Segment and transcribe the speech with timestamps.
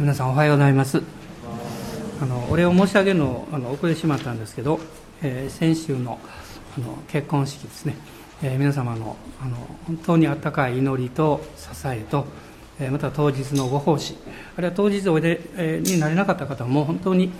[0.00, 1.02] 皆さんおはようございます。
[2.22, 4.80] あのお礼を申し上げるのあの遅れてしまったんですけど、
[5.20, 6.18] えー、先週の
[6.74, 7.96] あの結婚式ですね、
[8.42, 12.24] えー、皆様のあの本当にあったかい祈りと支えと、
[12.80, 14.16] えー、また当日のご奉仕
[14.56, 17.30] あるいは当日おいで、えー、になれなかった方も本当に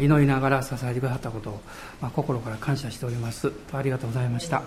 [0.00, 1.60] 祈りながら支えてくださったことを、
[2.00, 3.52] まあ、心から感謝しております。
[3.72, 4.64] ありがとうございました、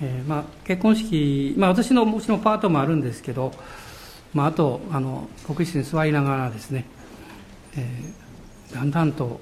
[0.00, 3.52] えーまあ、結婚式、まあ、私のもちろんパートもあるんですけど
[4.34, 6.84] まあ、あとあの国室に座りながらですね、
[7.76, 9.40] えー、だんだんと、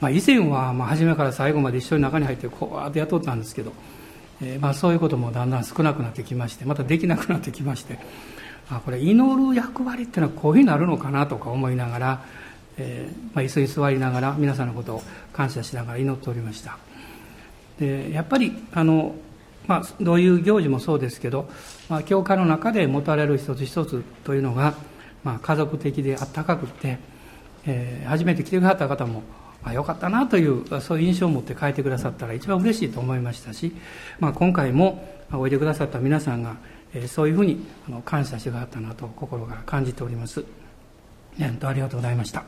[0.00, 3.72] まあ、以前はまあ初めから最後まで一緒に中に入ってこうやって雇ったんですけど、
[4.40, 7.98] えーまあ、そういうこともだんだん少なくなってきましてまたできなくなってきまして
[8.70, 12.24] あこれ祈る役割っていうのはこういうふうになるのかなとか思いながら、
[12.78, 16.78] えーまあ、椅子に座りながら皆さんのことを感謝しながら祈っておりました。
[17.78, 19.14] でやっぱりあの
[19.66, 21.48] まあ、どういう行事もそうですけど、
[21.88, 24.74] まあ、教会の中で持たれる一つ一つというのが、
[25.22, 26.98] まあ、家族的であったかくて、
[27.66, 29.22] えー、初めて来てくださった方も
[29.62, 33.72] あよかったなというそういう印象を持って書いてくださったら一番嬉しいと思いましたし、
[34.18, 36.56] まあ、今回もおいでくださった皆さんが、
[36.94, 40.44] えー、そういうふうにあの感謝してくださったなと心から感じております。
[41.38, 42.44] 本当ありがとうございました。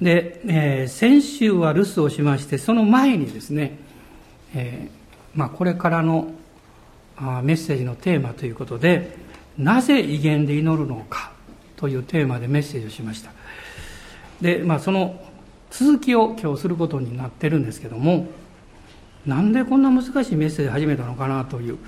[0.00, 3.76] で、えー、先週は留守をしましてその前にですね、
[4.54, 4.99] えー
[5.34, 6.32] まあ、これからの
[7.42, 9.16] メッセージのテーマということで
[9.58, 11.32] なぜ威厳で祈るのか
[11.76, 13.32] というテーマでメッセージをしました。
[14.40, 15.20] で、まあ、その
[15.70, 18.26] 続きを今日することになってるんですけども
[19.26, 21.78] なんでこんな難しいメッセージ始めたのかなという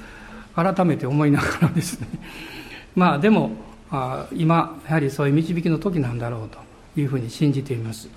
[0.55, 2.07] 改めて思いながらですね。
[2.95, 3.53] まあでも
[3.91, 6.59] あ今やはりそういう導きの時なんだろうと
[7.01, 8.09] いうふうに信じています。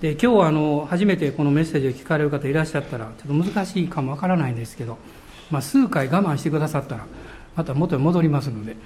[0.00, 4.96] で今日はあの初めてこのメッセージを聞かれる方いらっしゃったらちょっと難しいかもわからないんですけど、
[5.50, 7.06] まあ、数回我慢してくださったら
[7.56, 8.76] また元に戻りますので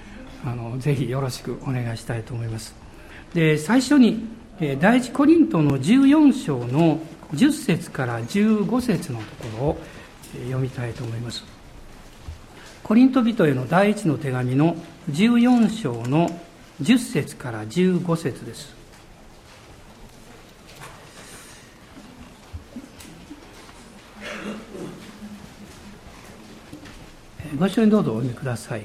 [0.44, 2.74] あのぜひよろしくお願いしたいと思います。
[3.34, 4.26] で最初に
[4.80, 6.98] 第一コリントの14章の
[7.34, 9.78] 10節から15節のところを
[10.44, 11.44] 読みたいと思います。
[12.82, 14.76] コリント人への第一の手紙の
[15.10, 16.28] 14章の
[16.82, 18.81] 10節から15節です。
[27.58, 28.82] ご一緒にどうぞお読みください。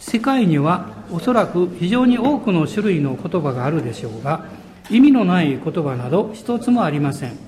[0.00, 4.46] 世界にはおそらく非常に多くの種類の言葉があるでしょうが
[4.88, 7.38] 意味のない言葉など一つもありません。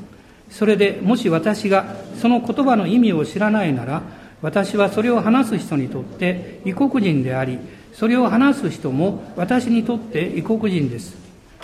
[0.51, 4.03] それでもし私がその言葉の意味を知らないなら
[4.43, 7.59] 私はそれを話す人にとって異国人であり
[7.93, 11.17] それを話す人も私にとって異国人です。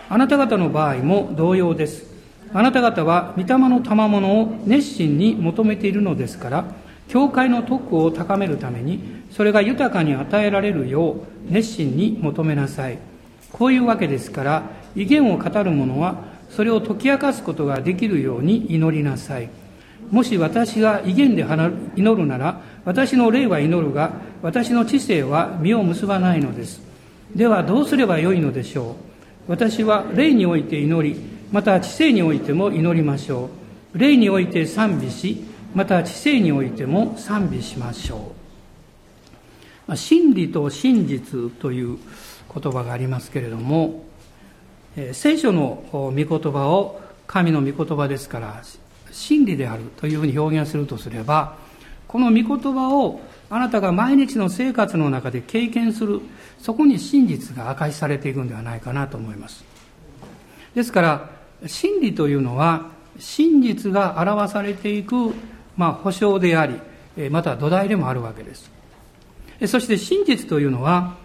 [0.08, 2.06] あなた方の場合も同様です。
[2.52, 6.64] あなた方は御霊の賜物を熱心に求めているのですから
[7.08, 12.98] 教会の徳を高めるためにそれが豊かに与えられるよう熱心に求めなさい。
[13.52, 14.62] こういうわけですから
[14.94, 19.48] 威厳を語る者はそれを解き明かすことができるように祈りなさい。
[20.10, 21.44] もし私が威厳で
[21.96, 26.80] 祈るなら私の霊は祈るが私の知性は実を結ばないのです。
[27.34, 28.96] ではどうすればよいのでしょ
[29.48, 29.50] う？
[29.50, 31.20] 私は霊において祈り
[31.52, 33.50] また知性においても祈りましょ
[33.94, 33.98] う。
[33.98, 35.44] 霊において賛美し
[35.78, 38.32] また知性においても賛美しましょ
[39.88, 39.96] う。
[39.96, 41.98] 真理と真実という
[42.52, 44.04] 言葉がありますけれども
[45.12, 48.60] 聖書の御言葉を神の御言葉ですから
[49.12, 51.54] 真理であるというふうに表現するとすれば
[52.08, 56.20] この御言葉をあなたが毎日の生活の中で経験する
[56.58, 59.64] そこに真実が明かしされていくんではないかなと思います。
[60.74, 61.30] ですから
[61.68, 62.88] 真理というのは
[63.20, 65.34] 真実が表されていく
[65.78, 68.70] まあ、保証であり、また土台でもあるわけです。
[69.66, 71.16] そして真実というのは、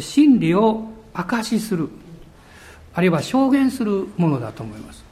[0.00, 1.88] 真理を証しする、
[2.92, 5.04] あるいは証言するものだと思います。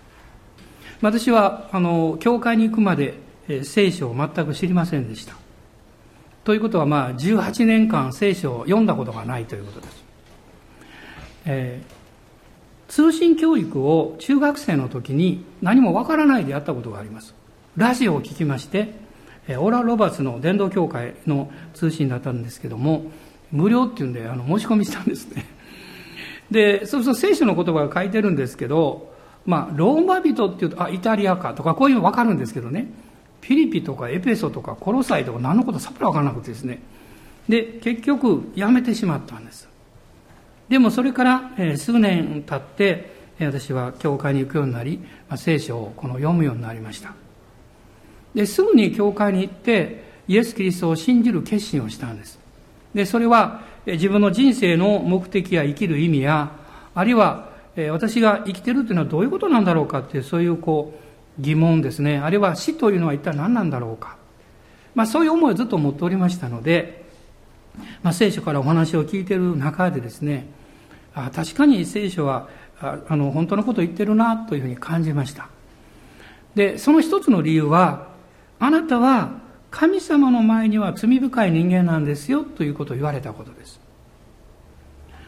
[1.01, 3.15] 私は、あの、教会に行くまで、
[3.63, 5.35] 聖書を全く知りませんでした。
[6.45, 10.05] ということは、まあ、18年間聖書を読んだことがないということです。
[11.47, 17.38] えー、通信教育を中学生の時に何もわからないでやったことがあります。
[17.79, 18.93] ラジオを聞きまして、
[19.57, 23.05] オラ・ロバーツの伝道協会の通信だったんですけども、
[23.53, 25.47] 無料っていうんであの申し込みしたんですね。
[26.51, 29.15] で、そうすると聖書の言葉が書いてるんですけど、
[29.47, 32.89] まあ、ローマ人っていうと、あ、イタリアかとか、こういうの分かるんですけどね、
[33.41, 36.81] ピリピとかエペソとかコロサイとか何のことさっぱり分からなくてですね。
[37.49, 39.69] で、結局、やめてしまったんです。
[40.69, 44.99] でもそれから、え、数年経って、私は教会に行くようになり、
[45.29, 47.15] まあ、聖書をこの読むようになりました。
[48.39, 52.39] ですぐに教会に行ってイエス・キリストを信じる決心をしたんです
[52.95, 56.53] でそれは自分の人生の目的や生きる意味や、
[56.95, 57.49] あるいは
[57.91, 60.93] 私が生きてるというのはどういうことなんだろうかっていう、そういうこ
[61.39, 62.19] う疑問ですね。
[62.19, 64.17] あるいは死というのは一体何なんだろうか。
[64.95, 67.05] まあそういう思いをずっと持っておりましたので、
[68.03, 70.47] まあ聖書からお話を聞いている中でですね、
[71.15, 72.49] あ確かに聖書は
[72.81, 75.49] あの本当のことを言ってるなというふうに感じました。
[76.55, 78.09] で、その一つの理由は、
[78.59, 79.41] あなたは
[79.71, 83.81] 神様の前には罪深い人間なんですよということを言われたことです。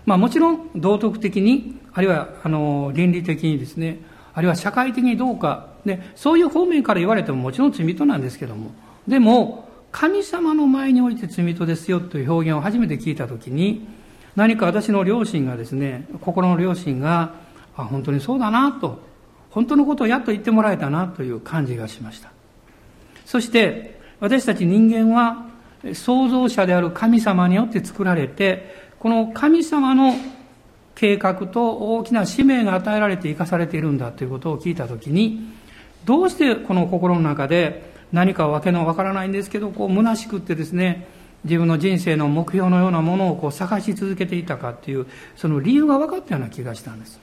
[0.06, 4.00] まあもちろん道徳的に、あるいはあの倫理的にですね、
[4.32, 8.70] あるいは社会的にどうか、ね、そういう方面から言われてももちろん罪人なんですけども、
[9.06, 13.88] でも、神様の前において罪人ですよという表現を初めて聞いたときに、
[14.36, 17.34] 何か私の両親がですね、心の両親が、
[17.76, 19.00] あ、本当にそうだなと、
[19.50, 22.30] 本当のことをやっと言ってもらえたなという感じがしました。
[23.30, 25.46] そして、私たち人間は
[25.94, 30.16] 創造者である神様によって作られて、この神様の
[30.96, 35.48] 計画と大きな使命が与えられて生かされているんだということを聞いたときに、
[36.04, 41.06] どうしてこの心の中で何かわけのわからないんですけど、こう虚しくってですね、
[41.44, 45.06] 自分の人生の目標のようなものをこう探し続けていたかっていう、
[45.36, 47.20] その理由が分かったような気がしたんです。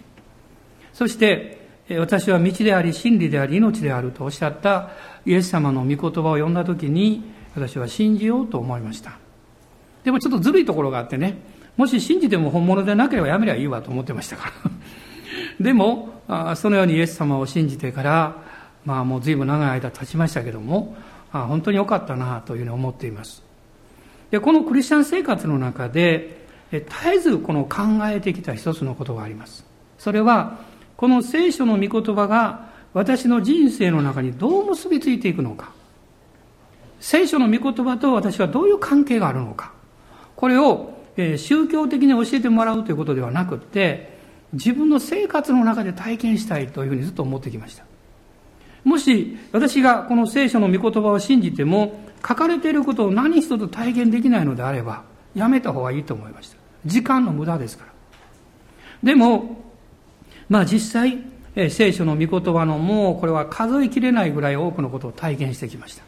[0.93, 4.89] そして、私は道であり、真理であり、命であるとおっしゃった
[5.27, 7.21] イエス様の御言葉を読んだときに、
[7.53, 9.19] 私は信じようと思いました。
[10.05, 11.37] でもちょっとずるいところがあってね、
[11.75, 14.71] もし信じても本物でなければやめりゃいいわと思ってましたから。
[15.59, 16.21] でも、
[16.55, 18.37] そのようにイエス様を信じてから、
[18.85, 20.95] まあもう随分長い間経ちましたけども、
[21.33, 23.43] 本当に良かったなというふうに思っています。
[24.31, 26.85] で、このクリスチャン生活の中で、絶
[27.15, 29.65] えずこの考えてきた一つのことがあります。
[29.97, 30.59] それは、
[30.95, 35.71] この聖書の御言葉が私の人生の中にどう結びついていくのか。
[36.99, 39.71] 聖書の御言葉と私はどういう関係があるのか。
[40.35, 44.17] これを宗教的に教えてもらうということではなくて、
[44.53, 47.83] 自分の生活の中で体験したいというふうにずっと思ってきました。
[48.83, 55.03] もし私がこの聖書の御言葉を信じても、書かれていることを何一つ体験できないのであれば、
[55.35, 56.57] やめた方がいいと思いました。
[56.87, 57.91] 時間の無駄ですから。
[59.03, 59.63] でも、
[60.49, 66.03] まあ実際、え聖書の御言葉のもうこれは数えきれないぐらい多くのことを体験してきました。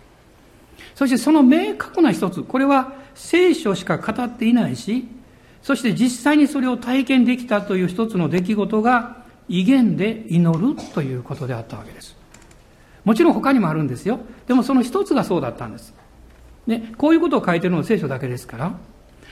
[0.94, 5.08] そしてその明確な一つ、これは聖書しか語っていないし、
[5.64, 12.16] そして実際にそれを体験できたという一つの出来事が威厳で祈るということであったわけです。
[13.04, 14.20] もちろん他にもあるんですよ。
[14.46, 15.96] でもその一つがそうだったんです。
[16.68, 18.74] ね、こういうことを書いてるのは聖書だけですから。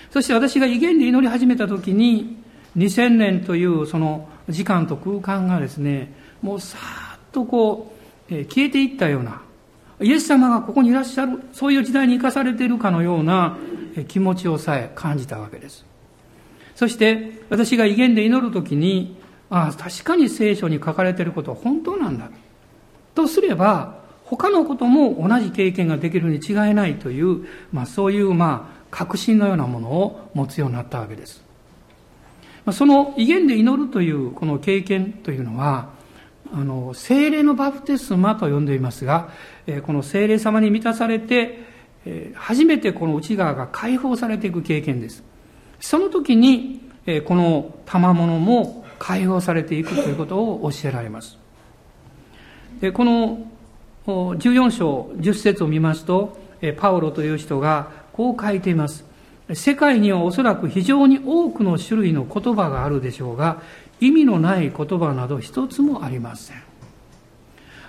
[0.09, 2.37] そして私が威厳で祈り始めた時に、
[2.77, 7.93] 2000年というその時間と空間がですね、もうさーっとこ
[8.29, 9.41] う、消えていったような、
[9.99, 13.57] イエス様がここにいらっしゃる、そういう時代に生かされているかのような
[14.07, 15.85] 気持ちをさえ感じたわけです。
[16.75, 19.17] そして私が威厳で祈るときに、
[19.49, 22.29] ああ、確かに聖書に書かれていることは本当なんだ。
[23.15, 31.46] とすれば、他のことも同じ経験ができるに違いないという、まあそういうまあ確信のようなものを持つようになったわけです。
[32.71, 35.89] その威厳で祈るというこの経験というのは、
[36.53, 39.29] あの、精霊のバプテスマと呼んでいますが、
[39.85, 41.65] この精霊様に満たされて、
[42.35, 45.23] 初めてこの内側が解放されていく経験です。
[45.79, 46.81] その時に、
[47.25, 51.37] この賜物も解放されていくということを教えられます。
[52.81, 53.39] でこの
[54.05, 56.37] 14章10節を見ますと、
[56.77, 59.05] パウロという人がこう書いています。
[59.53, 63.61] 世界にはおそらく非常に多くの種類の言葉があるでしょうが、
[63.99, 66.57] 意味のない言葉など一つもありません。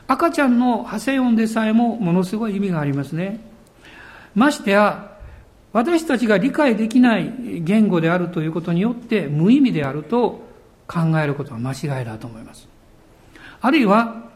[0.06, 3.40] 赤ちゃんの派生音でさえもものすごい意味がありますね。
[4.34, 5.16] ましてや、
[5.72, 10.46] 私たちが理解できない言語であるということによって無意味であると
[10.86, 12.68] 考えることは間違いだと思います。
[13.60, 14.27] あるいは、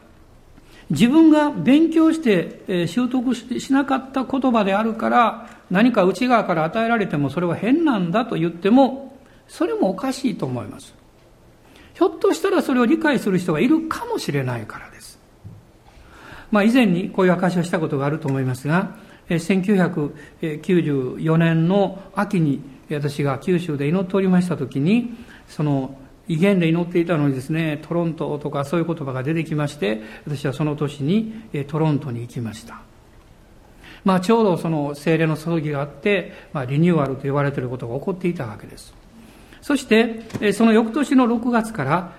[0.93, 9.17] 自分が勉強して習得しなかった言葉であるから何か内側から与えられてもそれは変なんだと言っても
[9.49, 10.95] それもおかしいと思います。
[11.95, 15.19] ひょっとしたらそれを理解する人がいるかもしれないからです。
[16.51, 18.97] まあ以前にこういう証しをしたことがあると思いますが、
[19.31, 25.15] 1994年の秋に私が九州で祈っておりました時に、
[25.49, 25.97] その
[26.29, 32.81] 威厳で祈っていたのにですね、トロントとかそういう言葉が出てきまして、私はその年にトロントに行きました。
[34.05, 38.95] まあちょうどその精霊の葬儀があって、まあリニューアルと言われていることが起こっていたわけです。
[39.61, 42.13] そして、その翌年の6月から、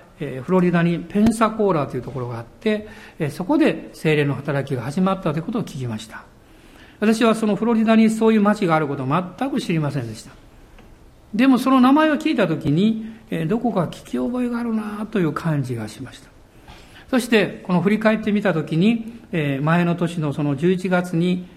[0.43, 2.87] フロリダにペンサコーラというところがあって、
[3.31, 6.23] そこで精霊の働きが始まったということを聞きました。
[6.99, 10.31] 私はそのフロリダにそういう町があることを全く知りませんでした。
[11.33, 13.11] でもその名前を聞いたときに、
[13.47, 16.29] どこか聞き覚えがあるなという感じがしました。
[17.09, 19.19] そして、この振り返ってみたときに、
[19.61, 21.47] 前の年のその11月に、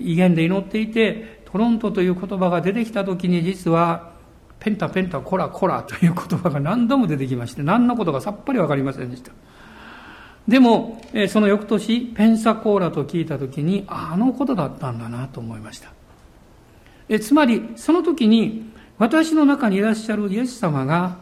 [0.00, 4.12] 威厳で祈っていて、トロントという言葉が出てきたときに実は、
[4.58, 9.32] ペンタペンタコラコラという言葉が何度も出てきまして、何のことかさっぱりわかりませんでした。
[10.46, 15.92] でも、その翌年、ペンサコーラと聞いたときに、あのことだったんだなと思いました。
[17.08, 18.71] えつまり、その時に、
[19.02, 21.18] 私の中にいらっしゃるイエス様が、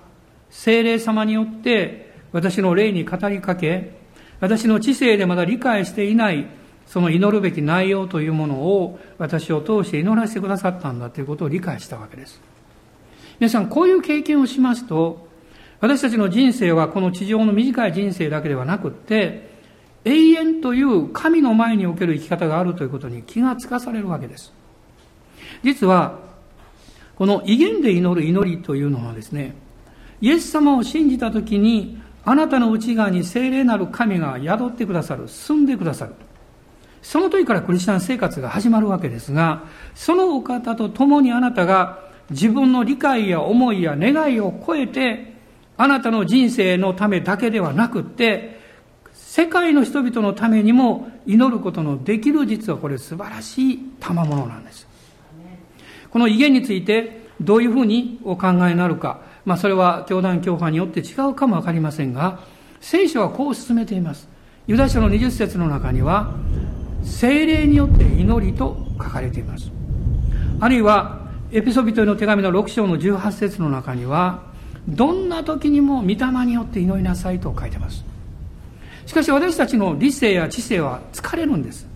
[0.51, 3.93] 精霊様によって、私の霊に語りかけ、
[4.39, 6.47] 私の知性でまだ理解していない、
[6.87, 12.39] その祈るべき内容というものを、私を通して祈らせてくださったんだということを理解したわけです。
[13.39, 15.27] 皆さん、こういう経験をしますと、
[15.81, 19.49] 私たちの人生はこの地上の短い人生だけではなくって、
[20.05, 24.53] 永遠という神の前における生き方があるということに気がつかされるわけです。
[25.63, 26.29] 実は、
[27.21, 29.55] この威厳で祈る祈りというのはですね、
[30.23, 36.15] イエス様を信じたときに、あなたの内側に聖霊なる神が宿ってくださる、住んでくださる。
[37.03, 41.99] その時からクリスチャン生活が始まるわけですが、そのお方と共にあなたが
[42.31, 45.35] 自分の理解や思いや願いを超えて
[45.77, 48.59] あなたの人生のためだけではなくって、
[49.13, 54.89] 世界の人々のためにも祈ることのできる実はこれ素晴らしい賜物なんです。
[56.11, 62.41] この威厳についてどういうふうにお考えになるか、まあそれは教団教派によって違うかもわかりませんが、
[62.81, 64.29] 聖書はこう進めています。
[64.67, 66.35] ユダ書の20節の中には、
[67.03, 69.71] 精霊によって祈りと書かれています。
[70.61, 71.21] あるいは、
[71.53, 74.51] エピソビトへの手紙の6章の18節の中には、
[74.89, 78.05] どんな時にも御霊によって祈りなさいと書いてます
[79.07, 81.87] しかし私たちの理性や知性は疲れるんです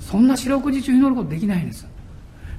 [0.00, 1.87] そんな四六時中祈ることできないんです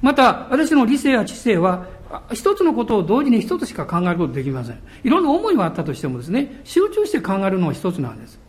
[0.01, 1.88] また私の理性や知性は
[2.34, 4.79] 一つのことを同時に一つしか考えることできません。
[5.03, 8.39] いろんな思いはあったとしてもですね集中して考えるのは一つなんです。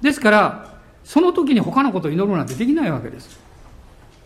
[0.00, 3.40] ですからその時に他のことを祈るなんてできないわけです。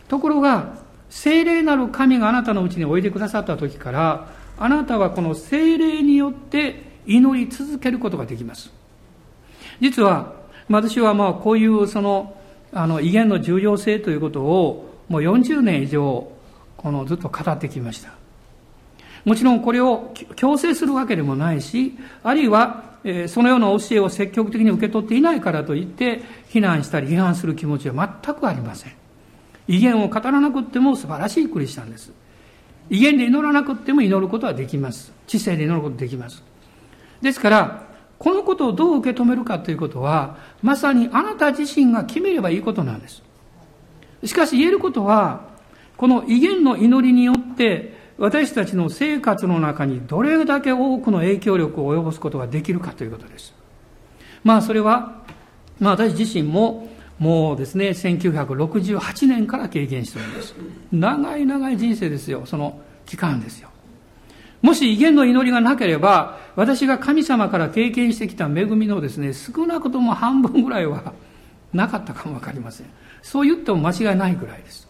[0.07, 0.75] ところが
[1.09, 8.71] 聖霊なる神があなたのうちにおいでくださった時からあなたはこの精霊によって祈り続けることができます。
[9.79, 10.33] 実は、
[10.69, 12.35] 私はまあこういうその、
[12.73, 16.27] あの、威厳の重要性ということをもう40年以上、
[16.77, 18.11] このずっと語ってきました。
[19.25, 22.83] もちろんこれを強制するわけでもないし、あるいは、
[23.27, 28.93] そのような教えを積極的に受け取っていないからといって、非難したり批判する気持ちは全くありません。
[29.67, 32.11] 威厳を語らなくても素晴らしいクリスチャンです。
[32.89, 35.11] 威厳で祈らなくても祈ることはできます。
[35.27, 36.41] 知性で祈ることできます。
[37.21, 37.83] ですから、
[38.17, 43.21] このことをどう受け止めるかということは、まさにあなた自身が決めればいいことなんです。
[44.23, 45.41] しかし言えることは、
[45.97, 53.53] この威厳の祈りによって、私たちの生活の中にどれだけ多くの影響力を及ぼすことができるかということです。
[54.43, 55.23] まあそれは、
[55.79, 56.89] まあ私自身も
[57.19, 60.55] もうですね、1968年から経験しております。
[60.91, 63.69] 長い長い人生ですよ、その期間ですよ。
[64.61, 71.13] もし威厳の祈りがなければ、私が神様から経験してきた恵みのですね、少なくとも半分ぐらいは
[71.73, 72.87] なかったかもわかりません。
[73.21, 74.86] そう言っても間違いないぐらいです。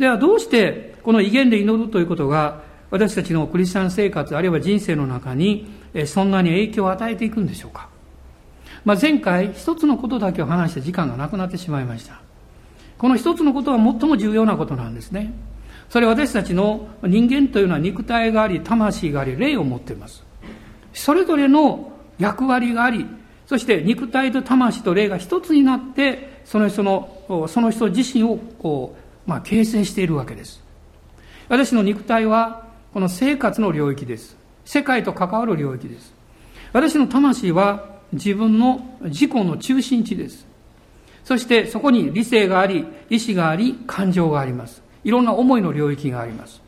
[0.00, 5.68] ではどうしてこの威厳で祈るということが私たちのクリスチャン生活あるいは人生の中に
[6.06, 7.88] そんなに影響を与えていくんでしょうか
[8.84, 12.22] まあ、前回一つのことだけを話して時間がなくなってしまいました。
[12.98, 15.32] この一つのことは最も重要なことなんですね。
[15.88, 20.24] それは私たちの人間というのは肉体があり、魂があり、霊を持っています。
[20.92, 23.06] それぞれの役割があり、
[23.46, 30.62] そして肉体と魂と霊が一つになって、その人の、その人自身をこう、まあ、形成しているわけです。
[31.48, 34.36] 私の肉体は、この生活の領域です。
[34.64, 36.12] 世界と関わる領域です。
[36.72, 40.46] 私の魂は、自分の自己の中心地です。
[41.24, 44.82] そしてそこに理性があり、意志があり、感情があります。
[45.04, 46.60] いろんな思いの領域があります。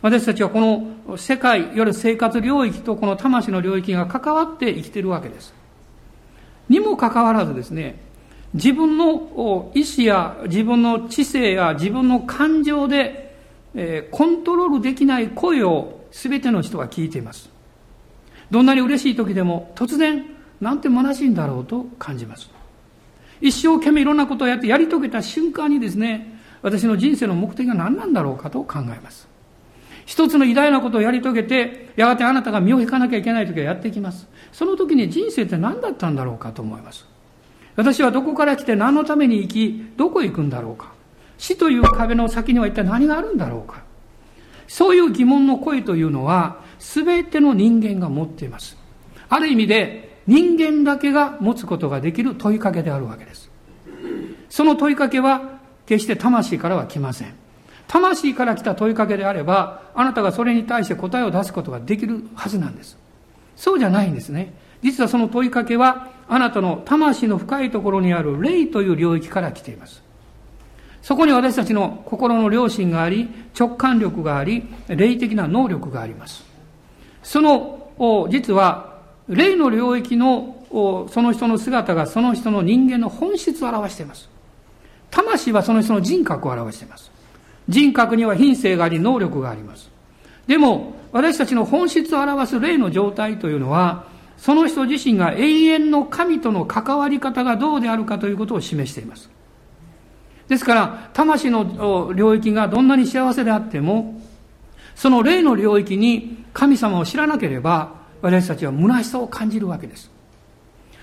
[0.00, 5.54] 私たちはこの世界、いわゆる生活領域とこの魂の領域が関わって生きているわけです。
[6.68, 8.00] にもかかわらずですね、
[8.54, 13.32] 自分の意志や自分の知性や自分の感情で、
[14.10, 17.50] コントロールできない声を全ての人が聞いています。
[18.50, 20.26] どんなに嬉しい時でも突然
[20.60, 22.50] なんて虚しいんだろうと感じます。
[23.40, 29.26] 一生懸命いろんなことをやってやり遂げた瞬間にですね、私の人生の目的が何なんだろうかと考えます。
[30.04, 34.28] 一つの偉大なことをやり遂げて、やがてあなたが身を引かなきゃいけない時はやってきます。
[34.52, 37.06] その時に人生って何だったんだろうかと思います。
[37.76, 40.92] 私はどこから来て何のために生き、どこへ行くんだろうか。
[41.38, 43.82] 死という壁の先には一体何があるんだろうか。
[44.68, 48.76] そういう疑問の声というのは、すべての人間が持っています。
[49.28, 53.50] ある意味で、人間だけが持つことができる問いかけであるわけです。
[54.50, 57.34] その問いかけは、決して魂からは来ません。
[57.88, 62.96] 魂から来た問いかけであれば、あなたがそれに対して答えを出すことができるはずなんです。
[63.56, 64.54] そうじゃないんですね。
[64.82, 70.02] 実はその問いかけは、あなたの魂の深いところにある霊という領域から来ています。
[71.02, 76.42] そこに私たちの心の良心があり、直感力があり、霊的な能力があります。
[77.22, 78.94] その、実は、
[79.28, 84.30] 霊の領域の、その人の姿がその人の人間の本質を表しています。
[85.10, 87.10] 魂はその人の人格を表しています。
[87.68, 89.90] 人格には品性があり、能力があります。
[90.46, 94.10] でも、私たちの本質を表す霊の状態というのは、
[94.42, 99.30] その人自身が永遠の神との関わり方がどうであるかということを示しています。
[100.48, 104.20] ですから、魂の領域がどんなに幸せであっても、
[104.96, 110.10] その霊の領域に神様を知らなければ、私たちは虚しさを感じるわけです。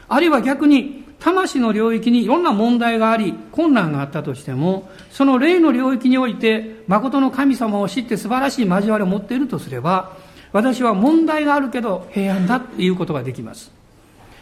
[0.10, 10.18] あるいは逆に、魂の領域にいろんな問題があり、困難があったとしても、その霊の領域において、誠の神様を知って素晴らしい交わりを持っているとすれば、
[10.52, 13.72] 私は問題があるけど平安だということができます。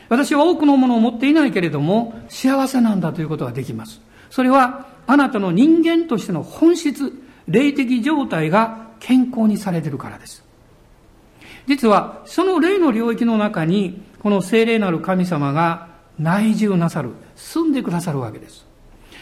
[0.10, 4.02] 私は多くのものを持っていないけれども、幸せなんだということができます。
[4.30, 7.14] それは、あなたの人間としての本質、
[7.48, 10.44] 霊的状態が健康にされているからです。
[11.66, 15.88] 実は、その霊の領域の中に、この聖霊なる神様が
[16.20, 18.67] 内住なさる、住んでくださるわけです。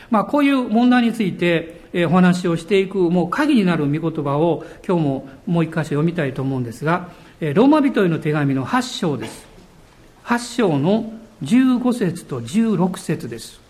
[0.09, 7.09] まあ、こういう問題について、えお話をしていく、もう鍵になる御言葉を今日ももう一箇所読みたいと思うんですが、
[7.39, 9.47] えローマ人への手紙の8章です。
[10.25, 13.61] 8章の15節と16節です。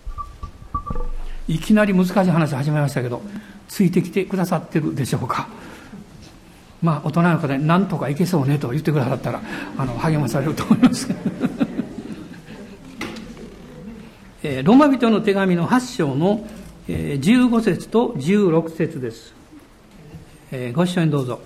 [1.48, 3.22] いきなり難しい話始めましたけど、
[3.68, 5.48] ついてきてくださってるでしょうか？
[6.82, 9.42] まあ、大人の方で何とかいけそうねと言ってくださったら、
[9.78, 11.10] あの、励まされると思います。
[14.48, 16.46] えローマ人の手紙の8章の
[16.88, 19.34] 15節と16節です。
[20.52, 21.40] えご一緒にどうぞ。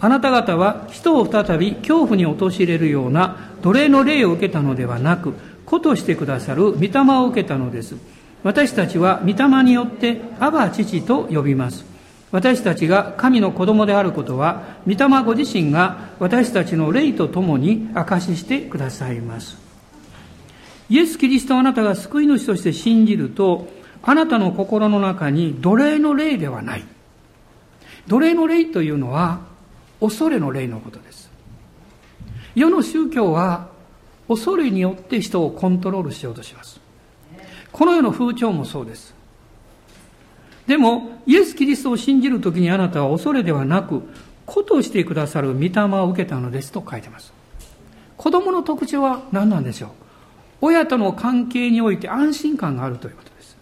[0.00, 5.34] あなた方は人を再び恐怖に陥れるような奴隷の霊を受けたのではなく、
[5.66, 7.94] 子としてくださる御霊を受けたのです。
[8.42, 11.84] 私たちは御霊によってアバ父と呼びます。
[12.30, 19.63] 私たちが神の子供であることは、御霊ご自身が私たちの霊と共に証ししてくださいます。
[20.88, 23.68] イエス・キリストをあなたが救い主として信じると、
[24.02, 26.84] あなたの心の中に奴隷の霊ではない。
[28.06, 29.40] 奴隷の霊というのは、
[30.00, 31.30] 恐れの霊のことです。
[32.54, 33.68] 世の宗教は、
[34.28, 36.80] 恐れによって人をコントロールしようとします。
[37.72, 39.14] この世の風潮もそうです。
[40.66, 44.02] でも、イエス・キリストを信じるときにあなたは恐れではなく、
[44.46, 47.32] 子としてくださる御霊を受けたのですと書いてます。
[48.16, 49.90] 子供の特徴は何なんでしょう？
[50.64, 53.56] 親との関係において安心感があるということです。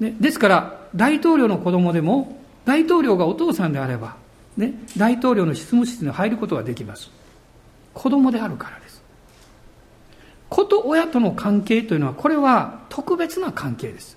[0.00, 4.16] ね、ですから、大統領の子供でも、大統領がお父さんであれば、
[4.56, 7.10] ね、大統領の執務室に入ることができます。
[7.92, 9.02] 子供であるからです。
[10.48, 14.16] 子と親との関係というのは、これは特別な関係です。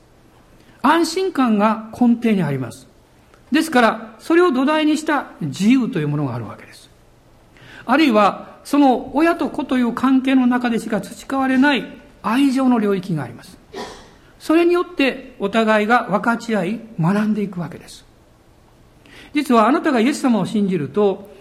[0.82, 2.88] 安心感が根底にあります。
[3.52, 6.90] ですから、それを土台にした自由というものがあるわけです。
[7.86, 11.86] あるいは、その親と子という関係の中でしか培われない
[12.22, 13.58] 愛情の領域があります。
[14.40, 18.06] それによってお互いが分かち合い学んでいくわけです。
[19.34, 21.32] 実はあなたがイエス様を信じると、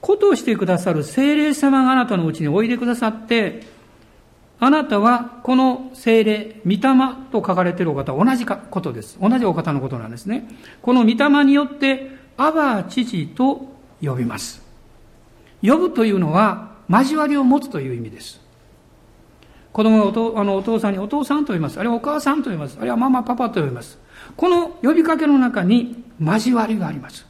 [0.00, 3.62] 子としてくださる精霊様があなたのうちにおいでくださって、
[4.58, 6.78] あなたはこの精霊、御霊
[7.32, 9.18] と書かれているお方は同じことです。
[9.20, 10.48] 同じお方のことなんですね。
[10.82, 14.62] この御霊によって、アバ父と呼びます。
[15.62, 18.40] 呼ぶというのは、交わりを持つという意味です。
[19.72, 21.78] 子供がお父あのお父さんにお父さんと言います。
[21.78, 22.76] あるいはお母さんと言います。
[22.78, 23.98] あるいはママ、パパと呼びます。
[24.36, 27.24] この呼びかけの中に交わりがあります。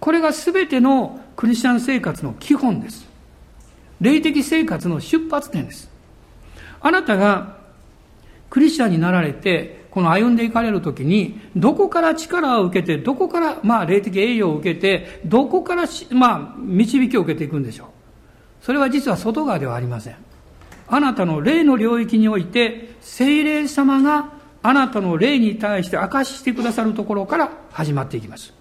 [0.00, 3.06] これが全てのクリスチャン生活の基本です。
[4.00, 5.88] 霊的生活の出発点です。
[6.80, 7.58] あなたが
[8.50, 17.86] クリスチャンになられて、この歩んでいかれるときに、どこから力を受けて、どこから、まあ、霊的栄養を受けて、どこから、まあ、導きを受けていくんでしょう。
[18.62, 20.16] それは実は外側ではありません。
[20.88, 24.30] あなたの霊の領域において、精霊様が
[24.62, 28.54] あなたの霊に対して明かししてくださるところから始まっていきます。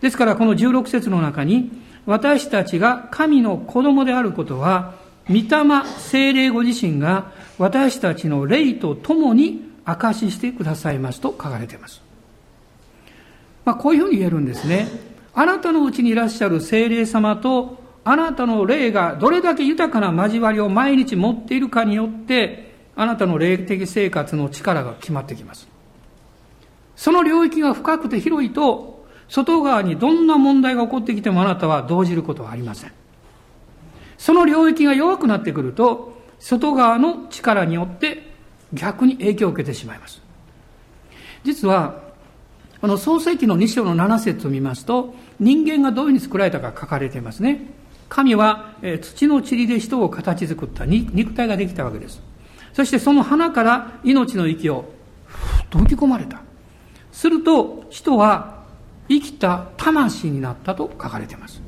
[0.00, 1.70] ですからこの16節の中に、
[2.06, 4.94] 私たちが神の子供であることは、
[5.28, 5.48] 御霊
[5.98, 12.02] 精霊ご自身が私たちの霊と共に明かししてくださいますと書かれています。
[13.64, 14.88] まあ、こういうふうに言えるんですね。
[15.34, 25.66] あなたのうちにいらっしゃる精霊様と、あなたの霊がどれだけ豊かな交わりを毎日持っているかによって、あなたの霊的生活の力が決まってきます。
[26.96, 32.92] その領域が深くて広いと、外側にどんな問題が起こってきてもあなたは動じることはありません。
[34.18, 38.30] その領域が弱くなってくると、外側の力によって
[38.74, 40.22] 逆に影響を受けてしまいます。
[41.42, 42.02] 実は、
[42.80, 47.72] この創世記の2章の7節を見ますと、人間がどういうふうに作られたか書かれていますね。
[48.08, 52.22] 神は、え土の塵で人を形作った肉体ができたわけです。
[52.72, 54.84] そしてその花から命の息を
[55.26, 56.42] ふっと吹き込まれた。
[57.12, 58.64] すると、人は
[59.08, 61.62] 生きた魂になったと書かれています。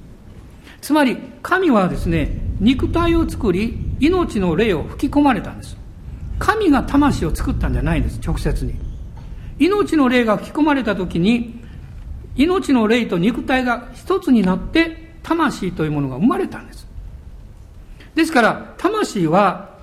[0.81, 5.77] つまり、神はですね、肉体を作り、命の霊を吹き込まれたんです。
[6.38, 8.75] 神が魂を作ったんじゃないんです、直接に。
[9.59, 11.61] 命の霊が吹き込まれた時に、
[12.37, 16.86] 命の霊と肉体が一つになって、魂というものが生まれたんです。
[18.14, 19.74] ですから、魂は、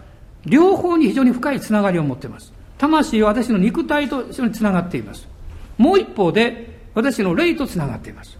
[0.46, 2.54] 両方に非常に深いつながりを持っています。
[2.78, 5.28] 魂は私の肉体と一緒につながっています。
[5.78, 8.38] もう一方で、私の霊とつながっています。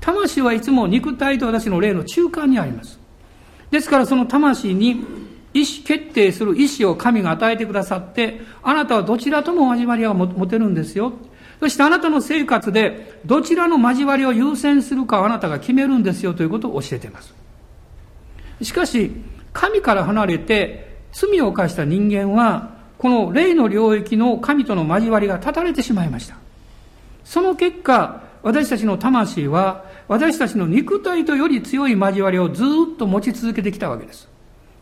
[0.00, 3.00] 魂はいつも肉体と私の霊の中間にあります。
[3.70, 5.04] ですからその魂に
[5.52, 11.12] 意思決定する意思を神が与えてくださって、あなたはどちらとも交わりを持てるんですよ。
[11.60, 17.34] そしてあなたの生活でどちらの交わりを優先するかをあなたが決めるんですよということを教えています。
[18.62, 19.12] しかし、
[19.52, 26.36] 神から離れて罪を犯した人間は、この霊の領域の神との交わりが断たれてしまいました。
[27.24, 34.28] その結果、私たちの魂は、私たちの肉体とより強い交わりをずっと持ち続けてきたわけです。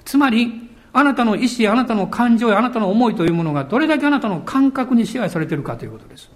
[0.04, 6.30] つまり、あなたの意志、あなたの感情やあなたの思いというものがどれだけあなたの感覚に支配されているかということです。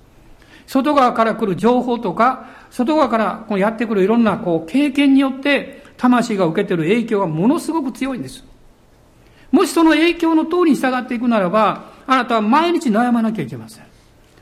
[0.71, 8.45] 外側から来る情報とか、外側からこうやってくるいろんなこう経験によって、魂が受けている影響がものすごく強いんです。
[9.51, 13.85] もしその影響の通りに従っていくならば、あなたは毎日悩まなきゃいけません。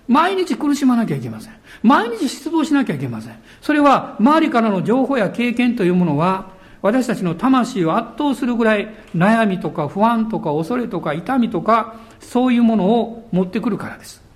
[0.07, 1.55] 毎日苦しまなきゃいけません。
[1.83, 3.35] 毎日失望しなきゃいけません。
[3.63, 6.51] それは周りからの情報や経験というものは、
[6.83, 14.28] 私たちの魂を圧倒するぐらい悩みとか不安とか恐れとか痛みとかそういうものを持ってくるからです。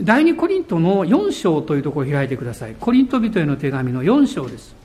[0.00, 2.76] 第二コリントの4章というところを開いてください。
[2.78, 4.76] コリント人への手紙の4章です。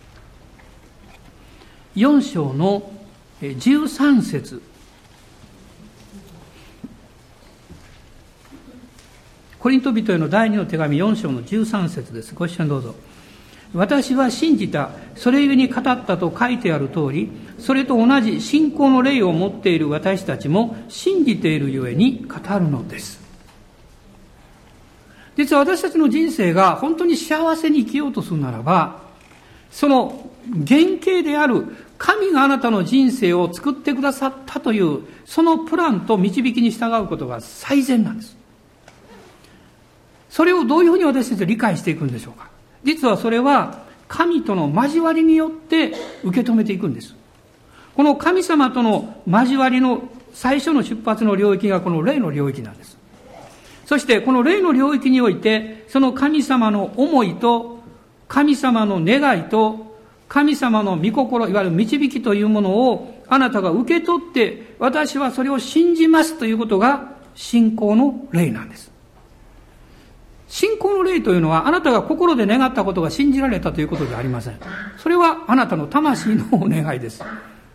[1.95, 2.91] 4章の
[3.41, 4.61] 13節
[9.59, 12.33] コリント人への第二の手紙4章の13節です。
[12.33, 12.95] ご一緒にどうぞ。
[13.73, 23.22] 私は信じた、それゆえに語ったと書いてある通り、それと同じ信仰の霊を持っている私たちも信じているゆえに語るのです。
[25.35, 29.01] 実は私たちの人生が本当に幸せに生きようとするならば、
[29.71, 30.29] その
[30.67, 31.65] 原型である
[31.97, 38.37] 神があなたの人生を作ってくださったという、そのプランと導きに従うことが最善なんです。
[40.29, 42.49] それをどういうふうに私たちは理解していくんでしょうか
[42.83, 45.93] 実はそれは神との交わりによって
[46.23, 47.15] 受け止めていくんです。
[47.95, 52.92] この神様との交わりの最初の出発の領域がこの霊の領域なんです。
[53.85, 57.79] そしてこの霊の領域において、その神様の思いと、
[58.27, 59.93] 神様の願いと、
[60.27, 68.91] 神様の御心、いわゆる導きというものをあなたが受け取って、私はそれを信じますということが信仰の霊なんです。
[70.47, 74.59] 信仰の霊というのは、あなたが心で願ったことが信じられたということではありません。
[74.97, 77.23] それはあなたの魂のお願いです。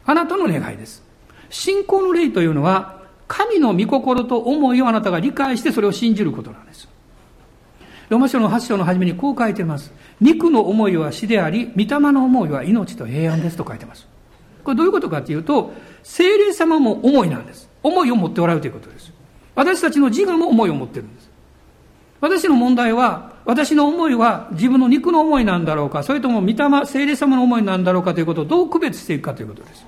[0.06, 1.02] あなたの願いです。
[1.50, 2.97] 信仰の霊というのは、
[3.28, 6.88] 神の御心と思いをあなたが理解してそれを信じることなんです。
[8.08, 9.92] ロマ書の8章の初めにこう書いてます。
[10.20, 14.08] 肉の思いは死であり、御霊の思いは命と平安ですと書いてます。
[14.64, 17.68] これどういうことかというと、精霊様も思いなんです。
[17.82, 19.12] 思いを持っておられるということです。
[19.54, 21.30] 私たちの自我も思いを持ってるんです。
[22.20, 29.86] 私の問題は、私の思いは自分の肉の思いなんだろうか、それとも御霊、聖霊様の思いなんだろうかということをどう区別していくかということです。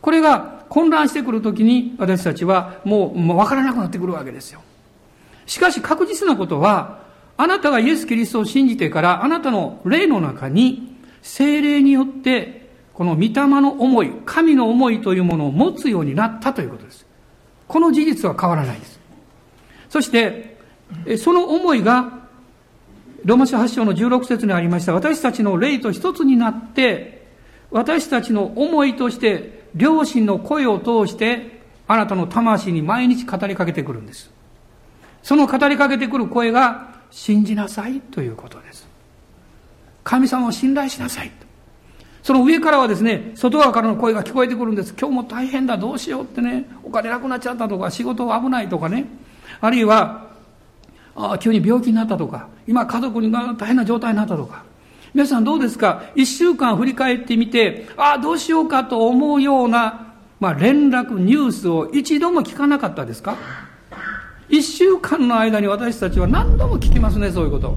[0.00, 4.62] これが混乱してくるときに私たちはもうもう分からなくなってくるわけですよ。
[5.46, 7.00] しかし確実なことは、
[7.36, 17.06] あなたがイエス・キリストを信じてから、あなたの霊の中に、精霊によって、この御霊の思い、神の思いというものを持つようになったということです。
[17.66, 19.00] この事実は変わらないです。
[19.88, 20.58] そして、
[21.16, 22.18] その思いが、
[23.24, 27.26] ローマ書8章の16節にありました、私たちの霊と一つになって、
[27.70, 34.30] 私たちの思いとして、両親の声を通して、あなたの魂に毎日語りかけてくるんです。
[35.22, 38.86] その語りかけてくる声が、信じなさいということです。
[40.04, 41.32] 神様を信頼しなさい。
[42.22, 44.94] その上からはですね、外側からの声が聞こえてくるんです。
[44.98, 49.06] 今日も大変だ、どうしようってね、お金なくなっちゃったとか、仕事危ないとかね、
[49.60, 50.26] あるいは、
[51.16, 54.67] あ急に病気になったとか、今家族に大変な状態になったとか。
[55.18, 56.04] 皆さんどうですか？
[56.14, 63.36] 一週間振り返ってみて、ああ、どうしようかと思うような、まあ、連絡、ニュースを一度も聞かなかったですか？
[64.48, 67.76] 一週間の間に私たちは何度も聞きますね、そういうこと。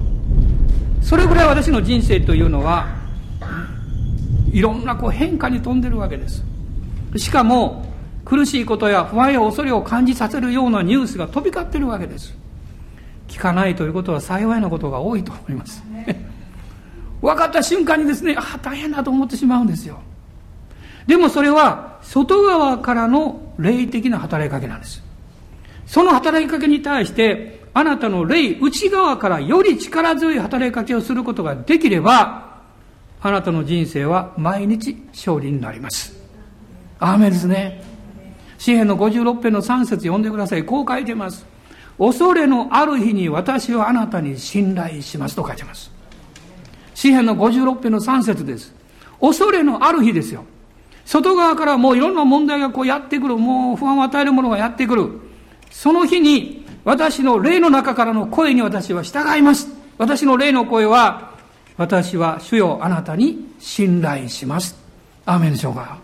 [1.02, 2.86] それぐらい私の人生というのは、
[4.52, 6.44] いろんなこう変化に富んでるわけです。
[7.16, 7.92] しかも、
[8.24, 12.36] 苦しいことや不安や恐れを感じさせるようなニュースが飛び交ってるわけです。
[13.26, 15.82] 聞かないということは幸いなことが多いと思います。
[17.22, 20.00] 分かった瞬間にですね、ああ、大変だと思ってしまうんですよ。
[21.06, 25.02] でもそれは、外側からの霊的な働きかけなんです。
[25.86, 32.60] その働きかけに対して、あなたの霊、内側からより力強い働きかけをすることができれば、
[33.20, 36.12] あなたの人生は毎日勝利になります。
[36.98, 37.82] アーメンですね。
[38.58, 40.64] 詩篇の56編の3節読んでください。
[40.64, 41.46] こう書いてます。
[41.98, 45.91] 恐れのある日に私はあなたに信頼しますと書いてます。
[46.94, 48.74] 詩篇の56編の3節です。
[49.20, 50.44] 恐れのある日ですよ。
[51.04, 53.36] 外側からもういろんな問題がこうやってくる。
[53.36, 55.08] もう不安を与えるものがやってくる。
[55.70, 59.68] その日に私の霊の中からの声に私は従います。
[59.98, 61.32] 私の霊の声は、
[61.76, 64.76] 私は主よあなたに信頼します。
[65.24, 65.98] アーメンでしょうか。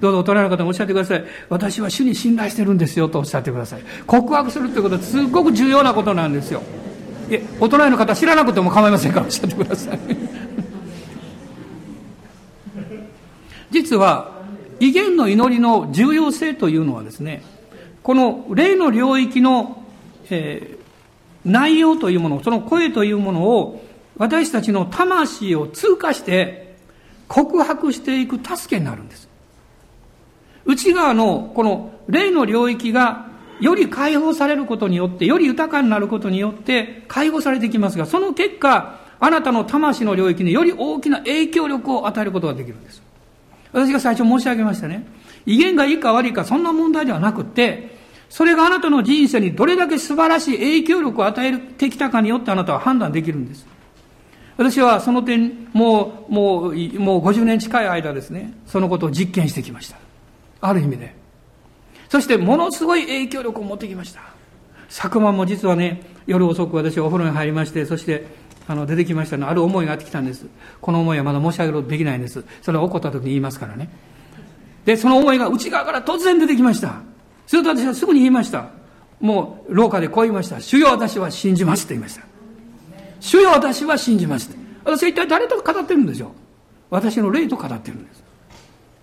[0.00, 1.24] どうぞ大人の方もおっしゃってください。
[1.48, 3.82] 私は主に信頼してるんですよとおっしゃってください。
[4.06, 6.62] 告白するってことはすごく重要なことなんですよ。
[7.30, 9.98] え、大人の方知らなくても構いませんからおっしゃってください。
[13.70, 14.40] 実は、
[14.80, 17.42] 威厳の祈りの重要性というのはですね、
[18.02, 19.84] この霊の領域の、
[20.30, 23.84] えー、内容というもの、その声というものを
[24.16, 26.74] 私たちの魂を通過して
[27.28, 29.28] 告白していく助けになるんです。
[30.64, 33.29] 内側のこの霊の領域が
[33.60, 43.02] より解放されることによって、より豊かになることによって解放されてきますが、その結果、あなたの魂の領域により大きな影響力を与えることができるんです。
[43.72, 45.06] 私が最初申し上げましたね。
[45.46, 53.66] 威厳がいいか悪いかそんな問題ではなくて、それがあなたの人生にどれだけ素晴らしい影響力を与えてきたかによってあなたは判断できるんです。
[54.56, 59.96] 私はその点、もう、もう、もう50年近い間ですね、そのことを実験してきました。
[60.60, 61.19] ある意味で。
[62.10, 64.20] そしてものすごい影響力を持ってきました。
[64.88, 68.26] 昨晩も実はね、夜遅く私お風呂に入りまして、そして
[68.66, 70.46] あの出てきましたのある思いがあってきたんです。
[70.80, 72.44] この思いはまだ申し上げることできないんです。
[72.62, 73.88] それは起こった時に言いますからね。
[74.84, 76.96] で、その思いが内側から突然出てきました。
[77.46, 78.70] すると私はすぐに言いました。
[79.20, 80.60] もう廊下でこう言いました。
[80.60, 82.22] 主よ私は信じますと言いました。
[83.20, 84.50] 主よ私は信じます。
[84.84, 86.32] 私は一体誰と語ってるんですよ。
[86.90, 88.24] 私の霊と語ってるんです。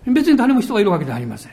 [0.06, 1.52] 別に誰も人がいるわけではありません。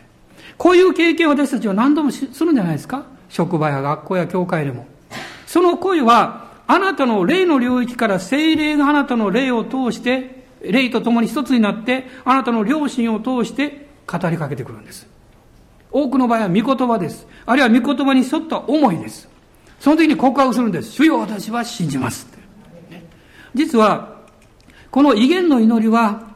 [0.58, 3.06] こういう経験を私たちは何度もするんじゃないですか？
[3.30, 4.88] 職場や学校や教会でも。
[5.48, 15.08] その声は、あなたの霊の領域から精霊があなたの霊を通して、霊と共に一つになって、あなたの良心を通して語りかけてくるんです。
[15.92, 17.28] 多くの場合は御言葉です。
[17.46, 19.30] あるいは御言葉に沿った思いです。
[19.80, 20.92] その時に告白するんです。
[20.94, 22.28] 主よ私は信じます。
[23.54, 24.16] 実は、
[24.92, 26.36] この威厳の祈りは、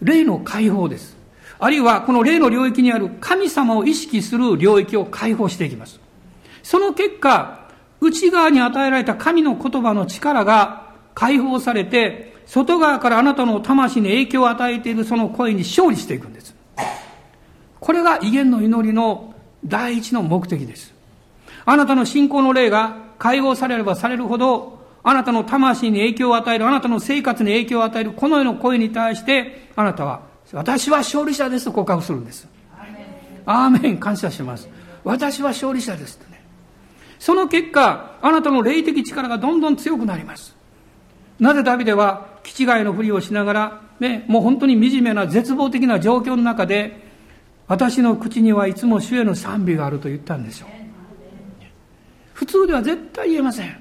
[0.00, 1.16] 霊の解放です。
[1.62, 6.00] あるいはこの霊の領域にある神様を意識する領域を解放していきます。
[6.64, 7.68] その結果、
[8.00, 16.52] 内側に与えられた神の言葉の力が解放されて、外側からあなたの魂に影響を与えているその声に勝利していくんです。
[17.78, 19.32] これが威厳の祈りの
[19.64, 20.92] 第一の目的です。
[21.64, 32.46] あなたの信仰の霊が解放されればされるほど、あなたの魂に影響を与える、あなたの生活に影響を与える、この世の声に対して、あなたは私は勝利者ですと告白するんです。
[33.46, 34.68] アーメン感謝します。
[35.04, 36.42] 私は勝利者ですとね。
[37.18, 40.54] その結果、あなたの霊的力がどんどん強くなります。
[41.40, 47.00] なぜダビデは、気違いのふりをしながら、ね、もう本当に惨めな絶望的な状況の中で、
[47.68, 50.68] 私の口にはいつも主への賛美があると言ったんでしょう。
[52.34, 53.80] 普通では絶対言えません。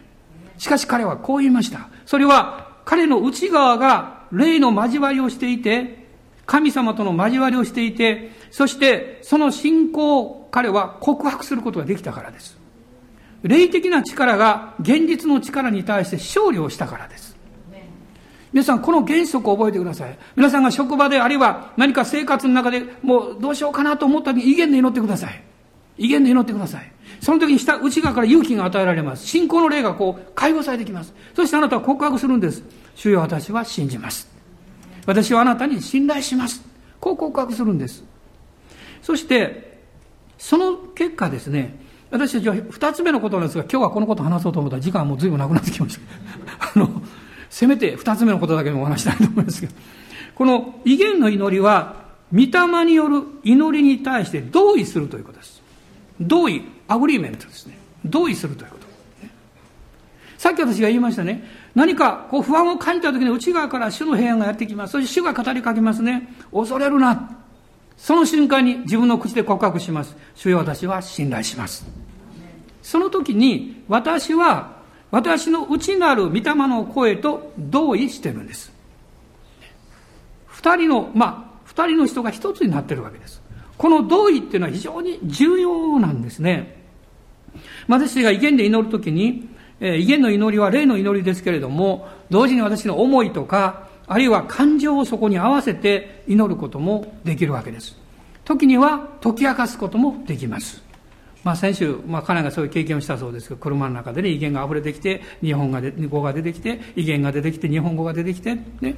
[0.58, 1.90] しかし彼はこう言いました。
[2.06, 6.01] それは彼の内側が霊の交わりをしていて、
[6.46, 12.58] 神様との交わりをしていて、そしてその信仰を彼は告白することができたからです。
[13.44, 17.32] 霊的な力が現実の力に対して勝利をしたからです。
[18.54, 20.18] 皆さん、この原則を覚えてください。
[20.36, 25.42] 皆さんが職場で、あるいは何か生活の中でもうどうしようかなと思った時に威厳で祈ってください。
[25.98, 26.92] 威厳で祈ってください。
[27.22, 29.26] その時に下、内側から勇気が与えられます。
[29.26, 31.14] 信仰の霊がこう、解放されてきます。
[31.34, 32.64] そしてあなたは告白するんです。
[32.96, 34.30] 主よ私は信じます。
[35.06, 36.62] 私はあなたに信頼します。
[37.00, 38.04] こう告白するんです。
[39.02, 39.80] そして、
[40.38, 41.80] その結果ですね、
[42.12, 46.02] 私たちは二つ目のことなんですが、今日はこのことを話そうと思ったら時間はもう随分なくなってきました。
[46.76, 47.02] あの、
[47.50, 49.74] せめて二つ目のことだけでもお話したいと思いますけど、
[50.36, 52.02] この異言の祈りは、
[52.34, 55.62] 御霊による祈りに対して同意するということです。
[56.20, 57.78] 同意、 agreement ですね。
[58.06, 58.82] 同意するということ。
[60.42, 61.44] さっき私が言いましたね。
[61.76, 64.92] 何かこう不安を感じた時に内側から主の平安がやってきます。
[64.92, 66.34] そして主が語りかけますね。
[66.52, 67.38] 恐れるな。
[67.98, 70.16] その瞬間に自分の口で告白します。
[70.36, 71.86] 主よ私は信頼します。
[72.82, 74.82] その時に私は
[75.12, 78.72] 私の内なる御霊の声と同意してるんです。
[80.48, 83.42] 二人の、まあ、二人の人が一つになってるわけです。
[83.78, 86.82] この同意っていうのは非常に重要なんですね。
[87.88, 89.50] 私が威厳で祈るときに、
[89.82, 97.98] えー、威厳の祈りは霊の祈りですけれども、同時に私の思いとか、あるいは感情をそこに合わせて祈ることもできるわけです。
[98.46, 100.84] 時には解き明かすこともできます。
[101.44, 108.96] まあ先週、まあ彼がそういう経験をしたそうですけど、車の中でね、威厳が溢れてきて、日本がで語が出てきて、威厳が出てきて、日本語が出てきて、ね。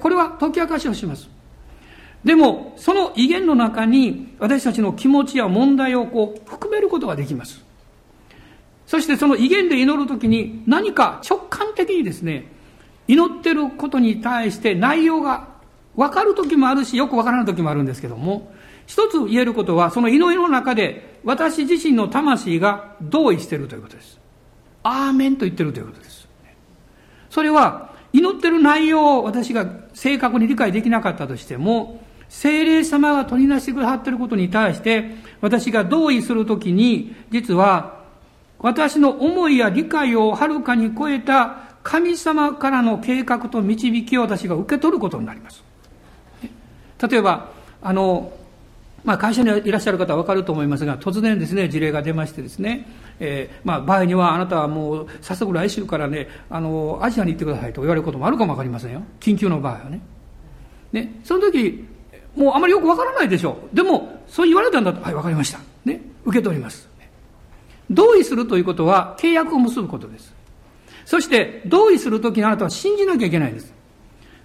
[0.00, 1.28] これは解き明かしをします。
[2.24, 7.64] でも、その威厳の中に私たちの気持ちや問題をこう含めることができます。
[8.92, 12.52] そしてその威厳で祈るときに何か直感的にですね、
[13.08, 15.48] 祈ってることに対して内容が
[15.96, 18.52] 分かる時もあるし、よく分からない時もあるんですけども、
[18.84, 24.20] 一つ言えることは、その祈りの中で私自身の魂が同意しているということです。
[24.82, 26.28] アーメンと言ってるということです。
[27.30, 38.01] それは、祈ってる内容を私が正確に理解できなかったとしても、精霊様が取り出してくださっていることに対して、私が同意するときに、実は、
[38.62, 45.62] 私の思いや理解をはるかに超えた神様からの計画と導きを私が受け取ることになります。
[47.10, 47.50] 例えば、
[47.82, 48.32] あの、
[49.04, 52.86] まあ、会社にいらっしゃる方はわかると思いますが、突然ですね、事例が出ましてですね、
[53.18, 59.02] えー、まあ、場合にはあなたはもう早速来週からね、あの、アジアに行ってくださいと言われることもあるかもわかりませんよ。
[59.18, 60.00] 緊急の場合はね。
[60.92, 61.84] ね、その時、
[62.36, 63.76] もうあまりよくわからないでしょう。
[63.76, 65.58] でも、そう言われたんだと、はい、わかりました。
[65.84, 66.88] ね、受け取ります。
[67.90, 70.34] 同意するということは契約を結ぶことです。
[71.04, 73.72] そして同意するときにあなたは信じなきゃいけないんです。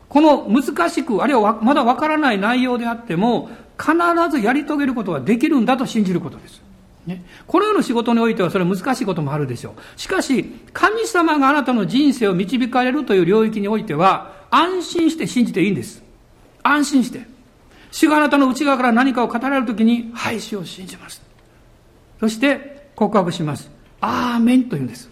[0.10, 3.93] この難しく、あるいはまだわからない内容であっても、必
[4.32, 6.62] ずやり遂げることができるんだと信じることです。
[7.06, 10.00] ね、このような仕事においてはそれは難しいこともあるでしょう。
[10.00, 16.04] しかし、神様があなたの人生を導かれるという領域においては、安心して信じていいんです。
[16.63, 17.26] 安心して。
[17.91, 21.21] 主があなたの内側から何かを語られるときに、はい、主を信じます。
[22.19, 23.69] そして、告白します。
[24.01, 25.07] アーメンと言うんです。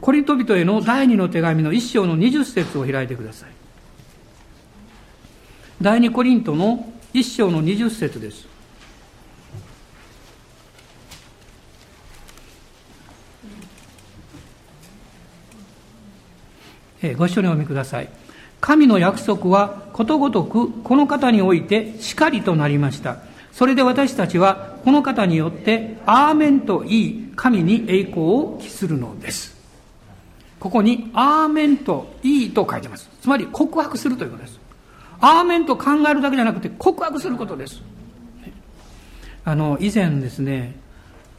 [0.00, 3.50] コリント人への第二の手紙の一章の二十節を開いてください。
[5.80, 8.48] 第二コリントの一章の二十節です。
[17.16, 18.08] ご一緒にお読みください。
[18.60, 23.18] 神の約束はことごとくこの方においてしかりとなりました。
[23.52, 29.56] それで私たちはこの方によってアーメンと言い神に栄光を期するのです。
[30.58, 33.08] ここにアーメンといいと書いてます。
[33.20, 34.60] つまり告白するということです。
[35.20, 37.82] アーメンと考えるだけじゃなくて告白することです。
[39.44, 40.76] あの、以前ですね、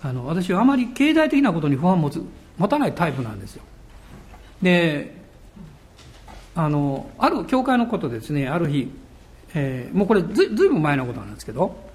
[0.02, 2.22] あの、私はあまり経済的なことに不安を持つ、
[2.58, 3.64] 持たないタイプなんですよ。
[4.62, 5.16] で、
[6.56, 8.92] あの、ある教会のことですね、ある日、
[9.54, 11.93] えー、もうこれずずいぶん前のことなんですけど、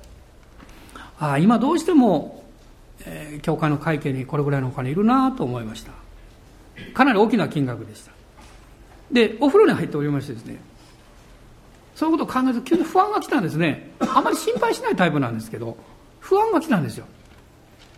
[1.19, 2.45] ああ、今どうしても、
[3.05, 5.93] えー、教会の会計にこれぐらいのお金いるなと思いました。
[6.95, 8.13] かなり大きな金額でした。
[9.11, 10.59] で、お風呂に入っておりましてですね、
[11.95, 13.91] そういうことを考えると急に不安が来たんですね。
[14.01, 15.77] あまり心配しないタイプなんですけど、
[16.21, 17.07] 不安が来たんですよ。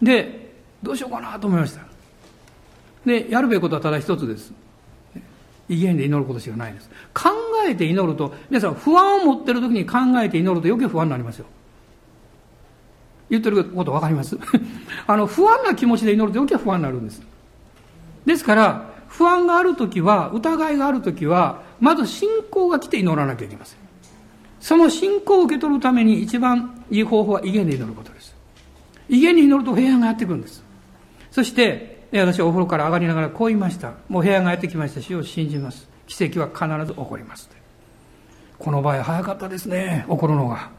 [0.00, 1.82] で、どうしようかなと思いました。
[3.04, 4.52] で、やるべきことはただ一つです。
[5.68, 6.88] 威厳で祈ることしかないです。
[7.12, 7.30] 考
[7.68, 11.46] えて祈ると、皆さん不安を持ってる時に考えて祈ると余計不安になりますよ。
[13.30, 14.36] 言ってること分かります？
[15.06, 17.22] あの、不安な気持ちで祈ると余計不安になるんです。
[18.26, 23.78] ですから、不安があるときは、疑いがあるときは、まず信仰が来て祈らなきゃいけません。
[24.60, 28.34] その信仰を受け取るために一番いい方法は威厳で祈ることです。
[29.08, 30.62] 威厳に祈ると平安がやってくるんです。
[31.30, 33.92] そして、私はお風呂から上がりながらこう言いました。
[34.08, 35.88] もう平安がやってきましたし、を信じます。
[36.06, 37.48] 奇跡は必ず起こります。
[38.58, 40.70] この場合早かったですね、起こるのが。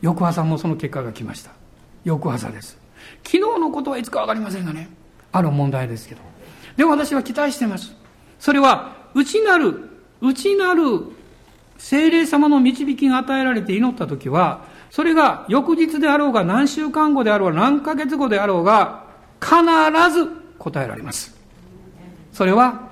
[0.00, 1.50] 翌朝もその結果が来ました。
[2.04, 2.78] 翌朝です。
[3.24, 4.88] 昨日のことはいつかわかりませんがね。
[5.32, 6.20] ある問題ですけど。
[6.76, 7.94] でも私は期待してます。
[8.38, 9.90] それは、内なる、
[10.20, 10.82] 内なる
[11.76, 19.04] 精霊様の導きが与えられて祈った時は、それが翌日であろうが何週間後であろうが何ヶ月後であろうが
[19.40, 19.56] 必
[20.12, 20.28] ず
[20.58, 21.36] 答えられます。
[22.32, 22.88] それは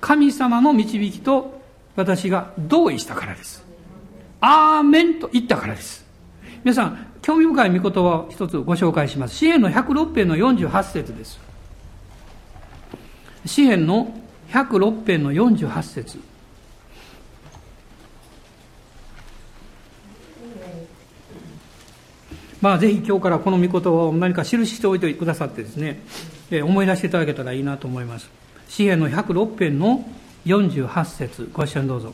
[0.00, 1.60] 神様の導きと
[1.96, 3.64] 私が同意したからです。
[4.40, 6.04] アーメンと言ったからです。
[6.62, 9.36] 皆さん、興味深い御言葉を一つご紹介します。
[9.36, 11.40] 詩篇の106編の48節です。
[13.46, 14.14] 詩篇の
[14.50, 16.20] 106編の48節
[22.60, 26.02] まあ、ぜひ今日からこの御言葉を何か記しておいてくださってですね、
[26.50, 28.28] え思い出していただけたらいいなと思います。
[28.68, 30.06] 詩篇の106編の
[30.44, 32.12] 48節ご一緒にどうぞ。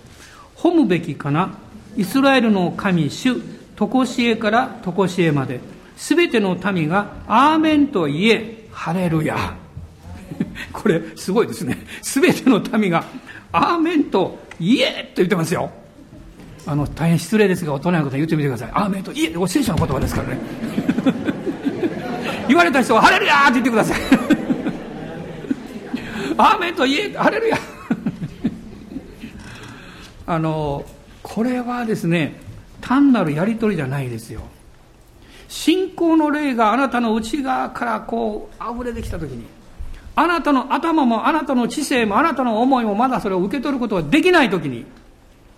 [0.55, 1.59] 褒むべきかな、
[1.97, 5.59] イスラエルの神主、とこしえからとこしえまで、
[5.97, 9.57] すべての民がアーメンと言え、ハレルヤ。
[10.71, 11.79] これ、すごいですね。
[12.03, 13.03] すべての民が
[13.51, 15.11] アーメンと言え。
[15.15, 15.71] と言ってますよ。
[16.67, 18.71] あの大変失礼ですが大人のこと言ってみてください。
[18.75, 19.35] アーメンといえ。
[19.49, 20.39] 聖書の言葉ですからね。
[22.49, 24.01] 言われた人は「ハレルヤ!」って言ってください。
[26.37, 27.15] アーメンといえ。
[27.17, 27.59] ハレルヤ
[30.27, 30.85] あの
[31.23, 32.50] これはですね
[32.81, 34.43] 単なるやり取りじゃないですよ。
[35.49, 39.45] 信仰の霊があなたの内側からこう溢れてきた時に
[40.15, 44.85] あなたの頭もあなたの知性もあなたの思いもまだそれを受け取ることができない時に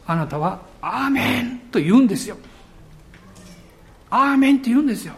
[0.07, 2.37] あなたは「アーメン」と言うんですよ。
[4.09, 5.15] アーメンって言うんですよ。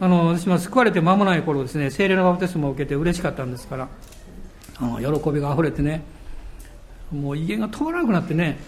[0.00, 3.88] あの私も救われて間もない頃ですね精霊のバプテスマを受けて嬉しかったんですから
[4.80, 6.02] あの喜びがあふれてね
[7.12, 8.58] もう威厳が止まらなくなってね、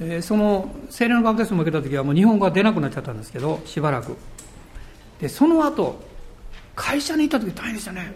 [0.00, 4.16] えー、その精霊のバプテスマを受けた時はもう日本語が出なくなっちゃったんですけどしばらく。
[5.20, 6.00] でその後
[6.74, 8.12] 会社に行った時大変でしたね。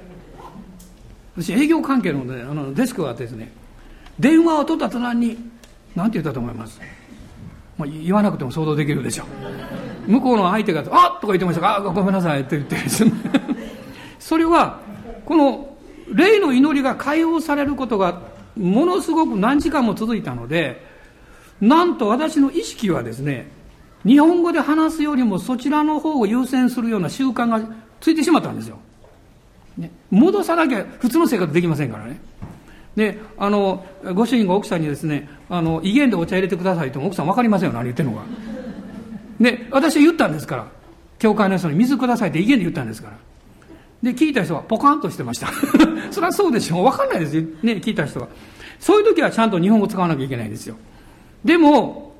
[1.37, 3.53] 私営業関係の,、ね、あのデスクがあってですね。
[4.19, 5.39] 電話を取った途端に
[5.95, 6.81] なんて言ったと思います？
[7.77, 9.25] まあ、言わなくても想像できるでしょ
[10.09, 10.11] う。
[10.11, 11.61] 向こうの相手が「あっ!」とか言ってました。
[11.61, 12.77] が「あごめんなさい」って言って
[14.19, 14.81] それは
[15.27, 15.77] この
[16.13, 18.23] 霊の祈りが解放されることが
[18.57, 20.96] ものすごく何時間も続いたので
[21.61, 23.49] なんと私の意識はですね
[24.05, 27.61] 日本語で話すよりもそちらの方を優先するような習慣が
[28.01, 28.79] ついてしまったんですよ、
[29.79, 32.21] ね、戻さなきゃ普通の生活できませんからね
[32.97, 33.85] で、あの、
[34.15, 38.25] ご主人が奥さんにですね、あの、威厳でお茶入れてくださいって奥さん分かりませんよ、何言ってるのか。
[39.39, 40.67] で、私は言ったんですから。
[41.19, 43.17] 教会の人に水くださいって威厳で言ったんですから。
[44.03, 45.49] で、聞いた人はポカンとしてました。
[46.11, 46.85] そりゃそうでしょう。
[46.85, 47.43] 分かんないですよ。
[47.63, 48.29] ね、聞いた人は。
[48.79, 50.77] そういう時はちゃんと日本語使わなきゃいけないんですよ。
[51.47, 52.15] でも、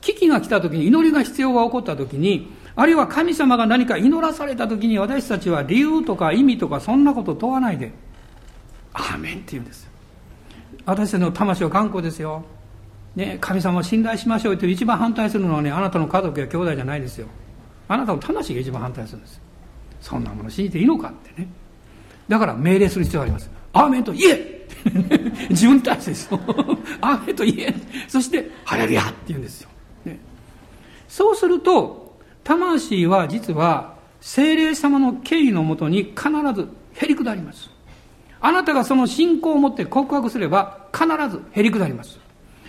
[0.00, 7.92] 危機が来た時に、祈りが必要が起こった時に、あるいは神様が何か祈らされた時に私たちは理由とか意味とかそんなこと問わないで、
[8.92, 9.88] アーメンって言うんです
[10.86, 12.44] 私たちの魂は頑固ですよ、
[13.16, 17.26] ね、神様を信頼しましょうという一番反対するのはねあなたの家族や兄弟じゃないですよ。
[17.88, 19.40] あなたの魂が一番反対するんです
[20.00, 21.48] そんなもの信じていいのかってね。
[22.28, 23.50] だから命令する必要があります。
[23.72, 24.59] アーメンと言え
[25.50, 26.40] 自分に対してですよ
[27.00, 27.74] アーメンと言え。
[28.08, 29.68] そしてハレルヤって言うんですよ、
[30.04, 30.18] ね、
[31.08, 37.70] そうすると魂は実は精霊様の権威のもとに必ずへり下ります。
[38.42, 42.18] あなたがその信仰を持って告白すれば必ず減り下ります。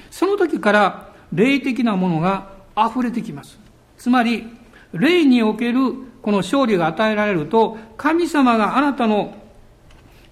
[0.09, 3.57] その時から霊的なものが溢れてきます。
[3.97, 4.47] つまり、
[4.93, 5.79] 霊における
[6.21, 9.33] この勝利が与えられると、神様があなたの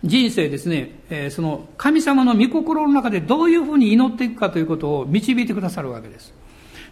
[0.03, 6.33] 人生ですね、えー、その神様の御心の中でどういうふうに祈っていくかということを導いてくださるわけです。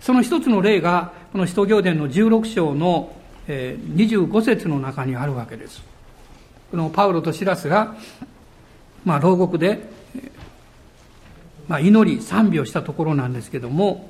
[0.01, 3.15] その一つの例が、この使徒行伝の16章の、
[3.47, 5.81] えー、25節の中にあるわけです。
[6.69, 7.95] このパウロとシラスが
[9.07, 9.89] まあ、牢獄で、
[11.69, 14.09] まあ、祈り賛美をしたところなんですけども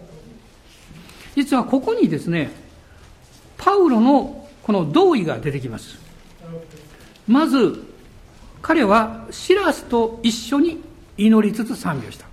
[1.36, 2.50] 実はここにですね
[3.58, 6.00] パウロのこの同意が出てきます
[7.28, 7.86] まず
[8.62, 10.82] 彼はシラスと一緒に
[11.18, 12.26] 祈りつつ賛美をした。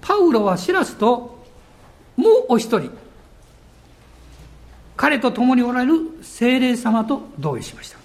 [0.00, 1.44] パウロはシラスと
[2.16, 2.90] もうお一人。
[4.96, 7.98] 彼と共におられる精霊様と同意しました。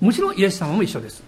[0.00, 1.22] もちろんイエス様も一緒です。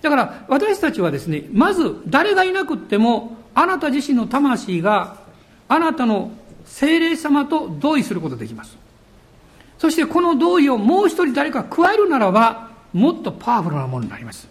[0.00, 5.18] だから私たちはですね、まず誰がいなくっても、あなた自身の魂が
[5.68, 6.30] あなたの
[6.64, 8.76] 精霊様と同意することができます。
[9.78, 14.48] そしてこの同意をもう一人誰か加えるならば、もっとパワフルなものになります。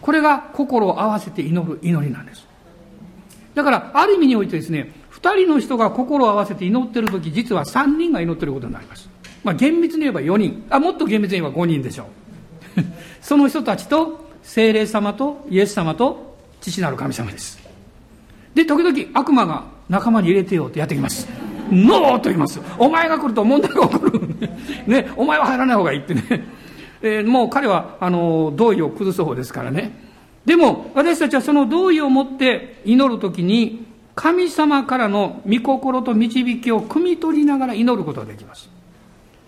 [0.00, 2.46] これが心を合わせて祈る祈りなんです。
[3.54, 9.08] だから、ある意味においてですね、二人の人が心を合わせて祈ってる時、実は三人が祈ってることになります。
[9.42, 10.64] まあ、厳密に言えば4人。
[10.70, 12.06] あ、もっと厳密に言えば5人でしょう。
[13.20, 17.60] その人たちと、精霊様とイエス様と父なる神様です。
[18.54, 21.28] で、時々悪魔が仲間に入れてよってやってきます。
[21.70, 22.60] ノーと言います。
[22.78, 24.20] お前が来ると問題が起こる。
[24.86, 26.22] ね、お前は入らない方がいいってね。
[27.02, 29.92] えー、もう彼は、あの、同意を崩す方ですからね。
[30.44, 38.68] でも、私たちはその同意を持って祈るときに、神様からの御心と導きを汲み取りながら祈ることができます。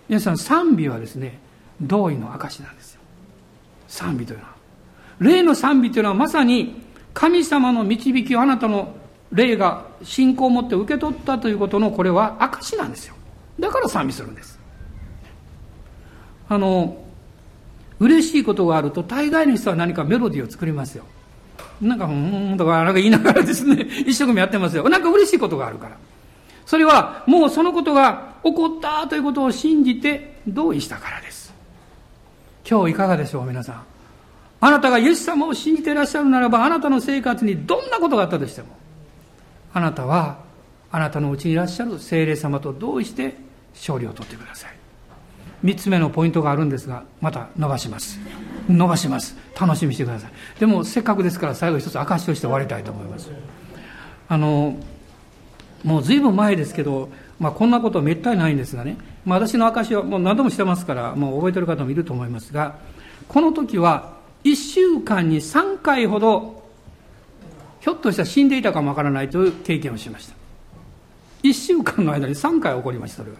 [0.09, 1.39] 皆さん、賛美はですね、
[1.81, 3.01] 同意の証なんですよ。
[3.87, 4.53] 賛美というのは。
[5.19, 6.81] 霊の賛美というのはまさに
[7.13, 8.95] 神様の導きをあなたの
[9.31, 13.15] 霊が信仰を持って受け取ったということのこれは証なんですよ。
[13.59, 14.59] だから賛美するんです。
[16.49, 17.02] あの、
[18.03, 21.05] 嬉しいことがあると大概の人は何かメロディーを作りますよ。
[21.81, 24.87] なんか、うんとか、なんか言いながらですね、 一生懸命やってますよ。
[24.89, 25.95] なんか嬉しいことがあるから。
[26.65, 31.53] それは、もうそのことが起こったということを信じて同意したからです。
[32.69, 33.83] 今日いかがでしょう、皆さん。
[34.61, 38.67] あなたがイエス様を信じていらっしゃるならば、あなたの生活にどんなことがあったとしても、
[39.73, 40.37] あなたは、
[40.91, 43.35] あなたのうちにいらっしゃる精霊様と同意して
[43.73, 44.82] 勝利を取ってください。
[45.63, 48.19] 三つ目のポイントがあるんですが、また伸ばします。
[48.69, 49.35] 伸ばします。
[49.59, 50.31] 楽しみにしてください。
[50.59, 53.31] でも、せっかくですから最後一つ証しとして終わりたいと思います。
[54.27, 54.77] あの、
[55.83, 57.09] もう随分前ですけど、
[57.39, 62.75] まあ、こんなことはめったにないんですがね、まあ、私の証はもう何度もしてますから、もう覚えてる方もいると思いますが、
[63.27, 66.63] この時は、1週間に3回ほど、
[67.79, 70.35] ひょっとしたら死んでいたかもわからないという経験をしました。
[71.43, 73.37] 1週間の間に3回起こりました、それが。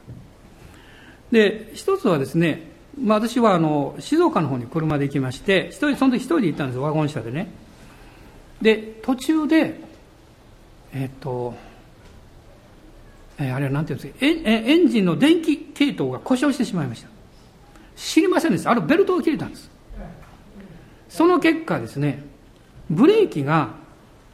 [1.33, 2.69] で、一つはですね、
[3.01, 7.51] まあ、私はあの静岡の方に車で行きまして、一人、その時一人で行ったんですワゴン車でね。
[8.61, 9.81] で、途中で、
[10.93, 11.55] えっと、
[13.39, 17.07] え、あれは何て言うんですかエエンジンの電気系統が故障してしまいました。
[17.95, 18.69] 知りませんでした。
[18.69, 19.71] あるベルトを切れたんです。
[21.09, 22.23] その結果ですね、
[22.91, 23.71] ブレーキが、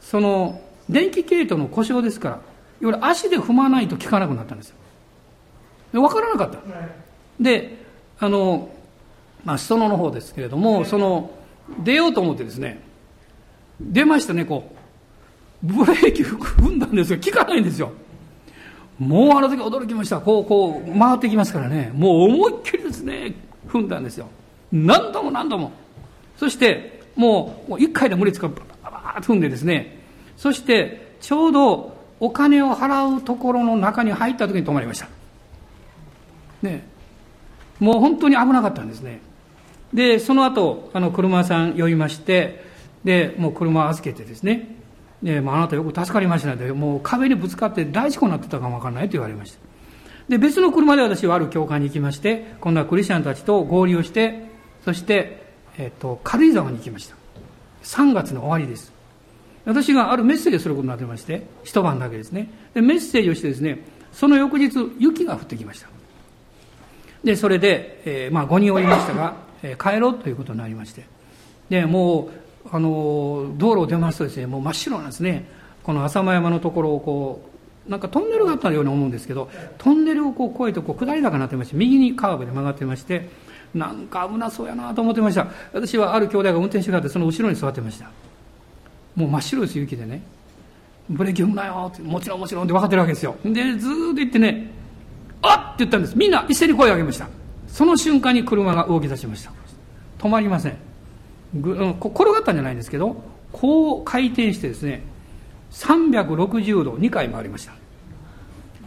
[0.02, 2.42] その、電気系統の故障ですから、いわ
[2.82, 4.76] ゆる足で踏まないと効かなくなったんですよ。
[5.92, 6.58] で、わからなかった。
[7.40, 7.76] で、
[8.18, 8.70] あの、
[9.44, 11.30] まあ、裾野の方ですけれども、その、
[11.82, 12.82] 出ようと思ってですね、
[13.80, 14.80] 出ましたね、こう。
[15.62, 17.18] ブレーキ踏んだんですよ。
[17.22, 17.92] 効かないんですよ。
[18.98, 20.20] もうあの時驚きました。
[20.20, 21.90] こう、こう、回ってきますからね。
[21.94, 23.34] もう思いっきりですね、
[23.68, 24.26] 踏んだんですよ。
[24.72, 25.72] 何度も何度も。
[26.36, 29.98] そして、もう、一回で無理つか、ばばばーっと踏んでですね、
[30.36, 35.08] そして、ちょうどお金を払うところの中に入った時に止まりました。
[36.62, 36.86] ね。
[37.78, 39.20] もう本当に危なかったんですね。
[39.92, 42.64] で、その後、あの、車さん呼びまして、
[43.04, 44.76] で、もう車預けてですね、
[45.22, 49.58] で、まあ、あなたよく助かりましたので、もう壁にぶつかって大事故になってたかもわからないと言われました。
[50.28, 54.44] で、別の車で私はある教会に行きまして、今度はクリスチャンたちと合流して、
[54.84, 55.42] そして、
[55.76, 57.16] えっと、軽井沢に行きました。
[57.82, 58.92] 3月の終わりです。
[59.64, 62.48] 私があるメッセージをすることになってまして、一晩だけですね。
[62.74, 63.80] で、メッセージをしてですね、
[64.12, 65.88] その翌日、雪が降ってきました。
[67.24, 71.04] で、それで、えー、まあ5人おりましたが、えー、帰ろうということになりまして。
[71.68, 72.30] で、も
[72.64, 75.46] う、あの、道路を出ますとですね、もう真っ白なんですね。
[75.82, 77.44] この浅間山のところをこ
[77.86, 83.28] う、なんかトンネルがあったように思うんですけど、トンネルをこう越えてこう下り坂になってまして、右にカーブで曲がってまして、
[83.74, 85.46] なんか危なそうやなと思ってました。
[85.72, 88.10] 私はある兄弟が運転してがって、その後ろに座ってました。
[89.14, 90.22] もう真っ白です、雪でね。
[91.08, 93.36] ブレーキ踏むなよって、もちろんもちろんって分かってるわけですよ。
[93.44, 94.70] で、ずっと言ってね、
[95.42, 96.16] あっって言ったんです。
[96.16, 97.28] みんな一斉に声を上げました。
[97.68, 99.52] その瞬間に車が動き出しました。
[100.18, 100.76] 止まりません。
[101.54, 103.22] ぐ転がったんじゃないんですけど、
[103.52, 105.02] こう回転してですね、
[105.72, 107.72] 360度2回回りました。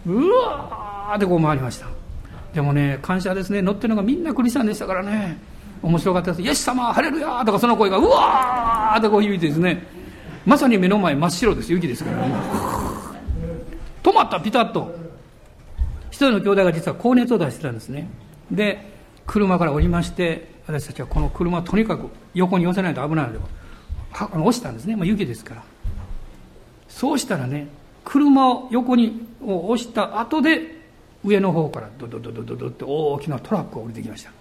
[0.05, 1.87] うわーってこう回りました。
[2.53, 3.61] でもね、感謝ですね。
[3.61, 5.37] 乗ってるのがみんなクリスチャンでしたからね。
[5.81, 6.41] 面白かったです。
[6.41, 9.85] イエス様、晴れるやとかその声が、うわーってこう響いてですね。
[10.45, 11.71] まさに目の前真っ白です。
[11.71, 12.35] 雪ですからね。
[14.03, 15.02] 止まった、ピタッと。
[16.14, 18.07] 一人の兄弟が実は高熱を出してたんですね。
[18.51, 18.86] で、
[19.26, 23.39] 車から降りまして、私たちはこの車をとにかく横に寄せないと危ないので、
[24.14, 24.95] あの押したんですね。
[24.95, 25.64] まあ、雪ですから。
[26.88, 27.68] そうしたらね、
[28.05, 30.84] 車を横に押した後で、
[31.24, 34.32] 上の方からドドドドドドって大きなトラックが降りてきました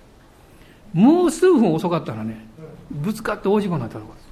[0.92, 2.44] もう数分遅かったらね
[2.90, 4.26] ぶつかって大事故になったのです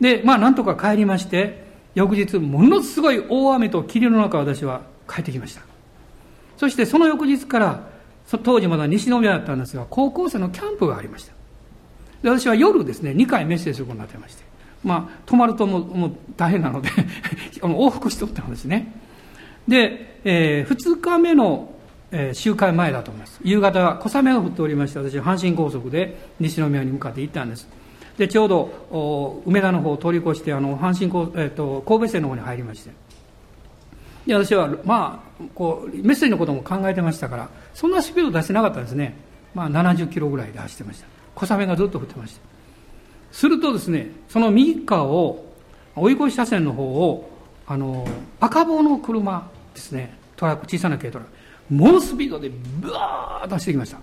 [0.00, 1.64] でまあなんとか帰りまして
[1.94, 5.71] 翌日ものすごい大雨と霧の中私は帰ってきました
[6.62, 7.88] そしてその翌日から
[8.44, 11.32] 当時まだ西宮だったんですが高校生のキャンプがありました
[12.22, 14.44] で私は夜ですね2回メッセージすることになってまして
[14.84, 16.88] まあ泊まるともうもう大変なので
[17.62, 18.94] 往復しておったんですね
[19.66, 21.68] で、えー、2日目の
[22.14, 23.40] えー、集会前だと思います。
[23.42, 27.66] 夕方、小雨が降っておりまして、私は阪神高速で西宮に向かって行ったんです。
[28.18, 32.90] で、ちょうど、梅田の方を通り越して、あの、阪神高、えっ、ー、と、神戸線の方に入りまして。
[34.26, 39.16] で、私は、まあ、こう、メッセージのことも考えてましたから、そんなスピード出してなかったんですね。
[39.54, 41.06] まあ、70キロぐらいで走ってました。
[41.34, 42.40] 小雨がずっと降ってました。
[43.32, 45.44] するとですね、その右側を、
[45.96, 47.30] 追い越し車線の方を、
[47.66, 48.06] あの、
[48.40, 51.32] 赤棒の車ですね、トラック、小さな軽トラック、
[51.74, 52.50] 猛スピードで
[52.80, 53.98] ブワーッと走ってきました。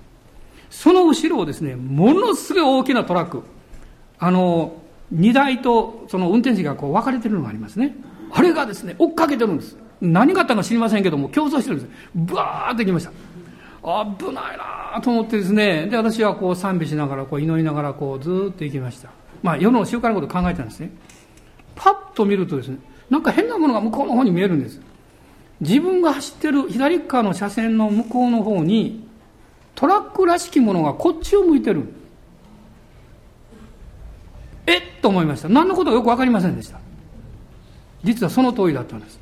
[0.70, 3.44] その後ろをですね、ものすごい大きなトラック、
[4.20, 7.96] あの、荷台とその運転席がこう分かれてるのがありますね。
[8.32, 9.76] あれがですね、追っかけてるんです。
[10.02, 11.92] 何があったか知りませんけども、競争してるんです。
[12.16, 13.12] ブワーってきました。
[13.82, 14.58] 危ない
[14.94, 19.10] なと思ってですね、で、私はこう賛美しながら、こう祈りながら、こうずっと行きました。
[19.42, 20.92] まあ、世の習慣のこと考えたんですね。
[21.76, 22.78] パッと見るとですね、
[23.10, 24.82] なんか変なものが向こうの方に見えるんです。
[25.62, 29.08] 自分が走ってる左側の車線の向こうの方に、
[29.76, 31.84] トラックらしきものがこっちを向いてる。
[34.66, 35.50] えっと思いました。
[35.50, 36.80] 何のことかよくわかりませんでした。
[38.04, 39.20] 実はその通りだったんです。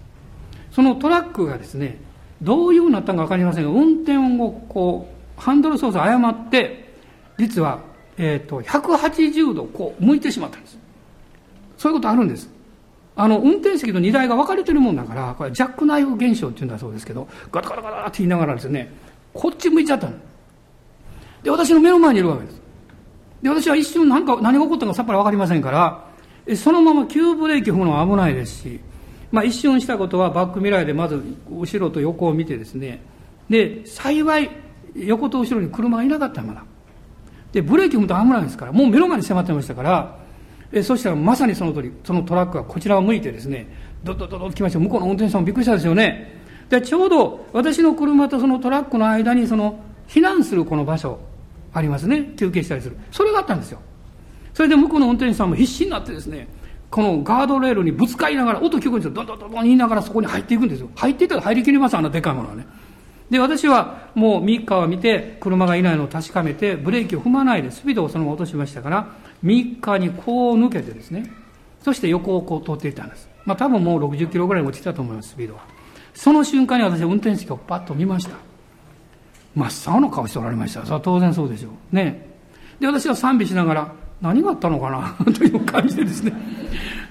[0.78, 1.98] そのトラックがですね、
[2.40, 6.94] どういうふうになったのかわかりませんが、運転をこう、ハンドル操作誤って、
[7.40, 7.80] 実は、
[8.20, 10.78] えっ、ー、と、180度こう、向いてしまったんです。
[11.80, 12.48] そういうことあるんです。
[13.16, 18.94] あの、運転席と荷台が分かれてるもんだから、これジャックナイフ現象っていうんだそうですけど、ガタガタガタって言いながらですね、
[19.34, 20.14] こっち向いちゃったの。
[21.42, 22.62] で、私の目の前にいるわけです。
[23.42, 28.80] で、私は一瞬何か、何が起こったのかさっぱり分かりませんから、そのまま急ブレーキ踏むのは危ないですし、
[29.32, 33.02] まあ一瞬したことはバックミラーでまず後ろと横を見てですね、
[33.50, 34.50] で、幸い
[34.96, 36.64] 横と後ろに車がいなかったまだ。
[37.52, 40.18] で、ブレーキ踏むと危ないですから、もう目の前に迫ってましたから、
[40.72, 43.68] えそしたらまさにその通り、そのトラックがこちらを向いてですね、
[44.04, 44.80] ドドドドと来ました。
[44.80, 46.36] 向こうの運転手さんもびっくりしたですよね。
[46.70, 51.20] で、ちょうど私の車とそのトラックの間にその避難するこの場所
[51.74, 52.34] ありますね。
[52.38, 52.98] 休憩したりする。
[53.12, 53.80] それがあったんですよ。
[54.54, 56.48] それで向こうの運転手さんも必死になってですね、
[56.90, 59.12] このガードレールにぶつかりながら、音聞こえるんですよ。
[59.12, 60.90] ドドドドン言いながらそこに入っていくんですよ。
[60.96, 62.66] 入っていったら入りきります、あんなでかいものはね。
[63.30, 69.08] で、私はもう右側を見て、車がいないのを確かめて、ブレーキを踏まないでスピードをそのまま落としましたから、
[69.44, 71.30] 右側にこう抜けてですね、
[71.84, 73.30] そして横をこう通っていったんです。
[73.46, 75.62] まあ多分もう60キロぐらい落ちたと思います、スピードは。
[76.14, 78.32] その瞬間に私は運転席をパッと見ました。
[79.56, 80.82] 真っ青の顔しておられました。
[80.84, 81.96] それは当然そうでしょう。
[81.96, 82.28] ね。
[82.80, 83.92] で、私は賛美しながら、
[84.22, 85.16] 何があったのかな？
[85.32, 86.34] という感じでですね。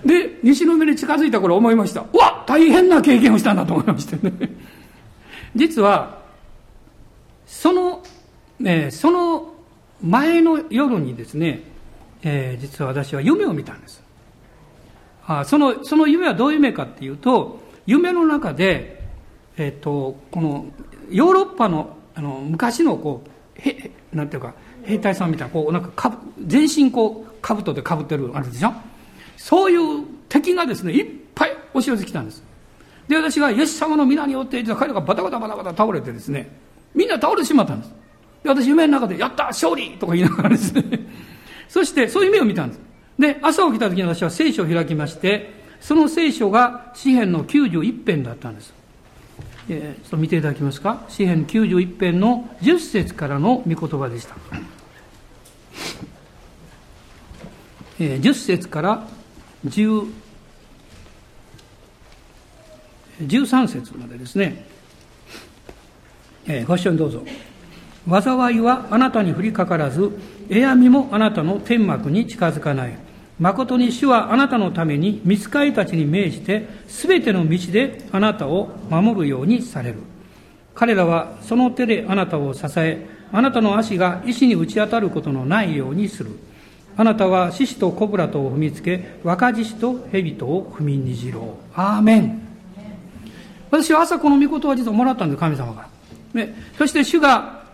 [0.04, 2.04] で、西の目に近づいた頃思いました。
[2.12, 4.32] うわ大変な経験をしたんだと思いましてね。
[5.54, 6.18] 実は、
[7.46, 8.02] その、
[8.64, 9.54] えー、その
[10.02, 11.62] 前の夜にですね、
[12.22, 14.02] えー、実は私は夢を見たんです。
[15.26, 19.04] あその、その夢はどういう夢かっていうと、夢の中で、
[19.56, 20.66] えっ、ー、と、この、
[21.10, 24.54] ヨーロッパの、あの、昔の、こう、へ、なんていうか、
[24.86, 28.72] 兵隊さんみたいな、こう、なんかか、全身こう、兜でかぶってる、あれでしょ？
[29.36, 32.42] そういう敵がですね、いっぱい押し寄せてきたんです。
[33.08, 36.48] で、私がイエス様の皆によって彼らがバタバタバタバタ倒れてですね、
[36.94, 37.92] みんな倒れてしまったんです。
[38.42, 40.82] で、私夢の中で、やった勝利とか言いながらですね、
[41.68, 42.80] そしてそういう夢を見たんです。
[43.18, 48.74] で、朝起きた時に私は聖書を開きまして、その聖書が詩篇の91編だったんです。
[49.68, 51.04] え、ちょっと見ていただけますか？
[51.08, 54.34] 詩篇91編の10節からの御言葉でした。
[57.98, 59.08] えー、10節から
[59.66, 60.12] 10
[63.22, 64.66] 13節までですね、
[66.46, 67.22] えー、ご視聴どうぞ。
[68.08, 70.12] 災いはあなたに降りかからず、
[70.48, 72.96] えやみもあなたの天幕に近づかない。
[73.38, 79.98] 誠に主はあなたのために見つかりたちに命じて、すべての道であなたを守るようにされる。
[80.74, 86.30] 彼らはその手であなたを支え、あなたの足が石に打ち当たることのないようにする。
[86.96, 91.44] あなたは獅子とコブラとを踏みつけ、若獅子と蛇とを踏みにじろう。
[91.74, 92.40] アーメン。
[93.70, 95.88] 私は朝この御事は実はもらったんです、神様か
[96.34, 96.44] ら。
[96.44, 97.64] ね、そして主が、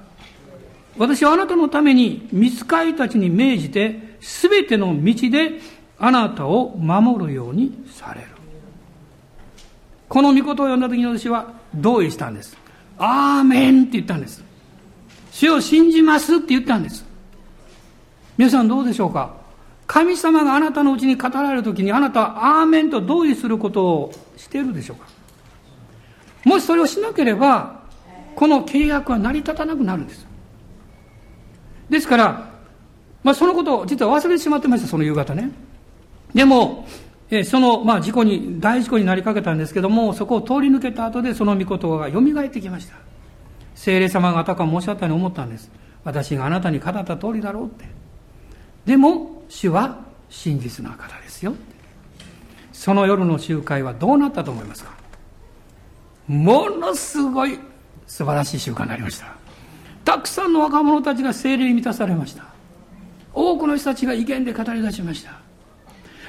[0.98, 5.60] 私はあなたのために、見つかりたちに命じて、すべての道で
[5.98, 8.28] あなたを守るようにされる。
[10.08, 12.56] この御事を読んだ時に私は同意したんです。
[12.98, 14.44] アーメンって言ったんです。
[15.32, 17.04] 主を信じますって言ったんです。
[18.36, 19.34] 皆さんどうでしょうか？
[19.86, 25.06] 神様があなたのうちに語られる時にあなたはアーメンと同意することをしているでしょうか？
[26.44, 27.82] もしそれをしなければ、
[28.36, 30.26] この契約は成り立たなくなるんです。
[31.88, 32.50] ですから、
[33.22, 35.50] まあ、そのことを実は忘れてしまってました、その夕方ね。
[36.34, 36.86] でも、
[37.30, 42.96] えその、まあ、事故に、大事故になりかけたんですけども、そこを通り抜けた後で、その御言葉が蘇ってきました。
[43.74, 45.70] 聖霊様がたかもおっしゃったように思ったんです。
[46.04, 47.84] 私があなたに語った通りだろうって。
[48.84, 51.54] でも、主は真実な方ですよ。
[52.72, 54.92] その夜の集会はどうなったと思いますか？
[56.26, 57.58] ものすごい
[58.06, 59.36] 素晴らしい習慣になりました。
[60.04, 62.44] たくさんの若者たちが精霊に満たされました。
[63.34, 65.38] 多くの人たちが意見で語り出しました。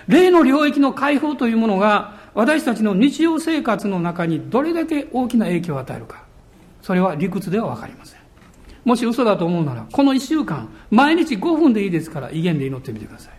[0.08, 6.22] 霊の領域の解放というものが私たちの日常生活の中にどれだけ大きな影響を与えるか。
[6.84, 8.19] それは理屈ではわかりません。
[8.84, 13.34] もし嘘だと思うなら、この一週間、毎日5分でいいですから、威厳で祈ってみてください。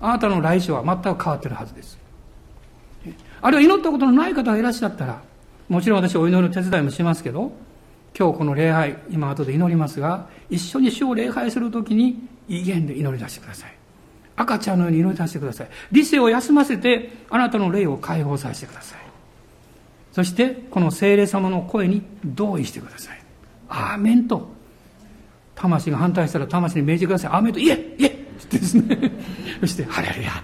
[0.00, 1.96] あなたの来週は全く変わってるはずです。
[3.40, 5.22] あるいは祈ったことのない方がいらっしゃったら、
[5.68, 7.52] もちろん私お祈りの手伝いもしますけど、
[8.18, 13.74] 今日この礼拝、今後で祈りますが、一緒に主を礼拝するときに威厳で祈り出してください。
[14.34, 15.68] 赤ちゃんのように祈り出してください。
[15.92, 19.01] 理性を休ませて、あなたの霊を解放させてください。
[20.12, 23.22] そして、この精霊様の声に同意してください。
[23.68, 24.50] アーメンと。
[25.54, 27.30] 魂が反対したら魂に命じてください。
[27.32, 28.10] アーメンと、いえいえっ
[28.48, 28.98] てですね。
[29.60, 30.42] そして、ハレルヤ。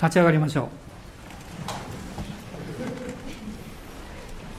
[0.00, 0.68] 立ち上がりましょう。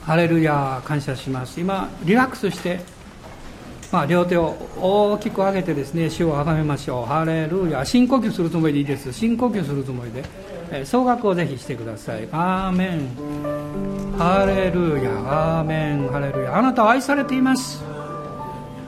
[0.04, 1.60] ハレルヤ感謝します。
[1.60, 2.80] 今、リラックスして、
[3.92, 7.06] まあ、両手を大きく上げてですね、主をあがめましょう。
[7.06, 7.84] ハレルヤ。
[7.84, 9.12] 深呼吸するつもりでいいです。
[9.12, 10.22] 深呼吸するつもりで。
[10.72, 12.28] え総額をぜひしてください。
[12.32, 14.18] アーメン。
[14.18, 15.10] ハレルヤ。
[15.58, 16.08] アーメン。
[16.08, 16.56] ハレルヤ。
[16.56, 17.82] あなたは愛されています。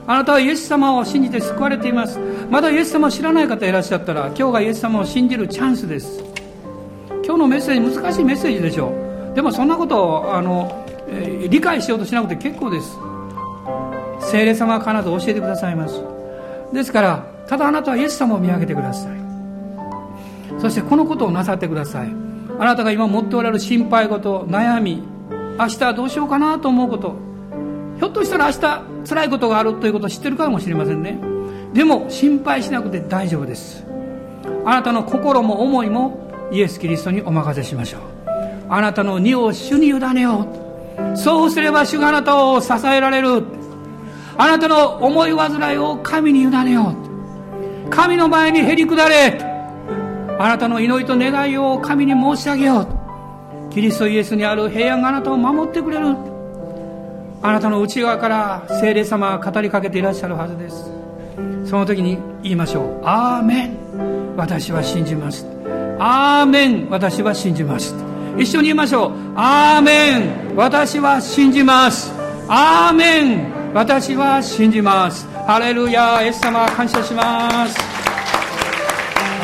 [0.05, 2.19] あなたはイエス様を信じて救われています。
[2.49, 6.23] まだイエス様を知らない方いらっしゃったら、今日がイエス様を信じるチャンスです。
[7.25, 8.89] 今日のメッセージ、難しいメッセージでしょ
[9.31, 9.35] う。
[9.35, 12.97] でもそんなことを、あの、えー、理解しようとしなくて結構です。
[14.23, 16.01] 聖霊様が必ず教えてくださいます
[16.73, 19.22] ですからただあなたはイエス様を見上げてください
[20.63, 22.15] そしてこのことをなさってください。
[22.57, 25.03] あなたが今持っておられる心配事悩み
[25.59, 27.17] 明日どうしようかなと思うこと。
[27.99, 31.19] ひょっとしたら明日辛いことがあるということを知ってるかもしれませんね。
[31.73, 33.83] でも心配しなくて大丈夫です。
[34.63, 38.01] あなたの心も思いもイエス・キリストにお任せしましょう。
[38.69, 40.47] あなたの荷を主に委ねよ
[41.13, 41.17] う。
[41.17, 43.43] そうすれば主があなたを支えられる。
[44.37, 46.95] あなたの思い煩いを神に委ねよ
[47.85, 47.89] う。
[47.89, 49.52] 神の前にへり下れ。
[50.43, 53.73] あなたの祈りと願いを神に申し上げよう。
[53.73, 56.17] キリストイエスにある平安があなたを守ってくれる。
[57.41, 60.91] あなたの内側から聖霊様が語りかけていらっしゃるはずです。
[61.63, 64.35] その時に言いましょう「アーメン。
[64.35, 65.47] 私は信じます」
[65.97, 66.89] 「アーメン。
[66.89, 67.95] 私は信じます」
[68.37, 70.57] 一緒に言いましょう「アーメン。
[70.57, 72.13] 私は信じます」
[72.49, 73.45] 「アーメン。
[73.73, 75.25] 私は信じます。
[75.47, 77.92] ハレルヤイエス様感謝します。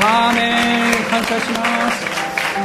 [0.01, 2.05] アーメン感謝します。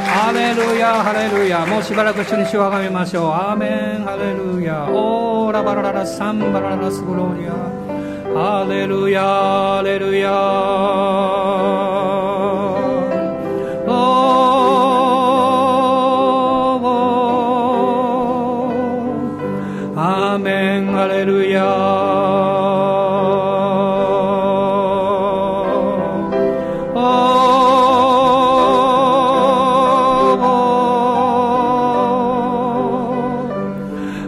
[0.07, 1.65] ハレルヤハレルヤ。
[1.65, 3.31] もうしばらく一緒に主をあがめましょう。
[3.31, 4.87] アーメンハレルヤ。
[4.89, 7.51] オーラバラララサンバラララスグローニア
[8.33, 10.29] ハレルヤハレルヤ。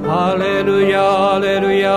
[0.08, 1.92] ハレルヤ、ハレルヤ。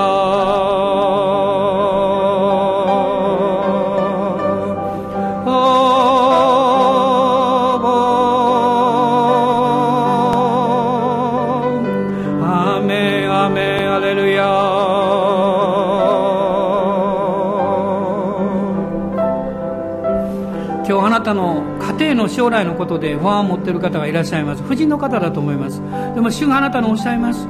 [20.84, 24.62] 今日、あなたの家庭の将来のことで不安を持っている方がいらっしゃいます。
[24.66, 25.80] 夫人の方だと思います。
[26.16, 27.46] でも主があなたのおっしゃいます。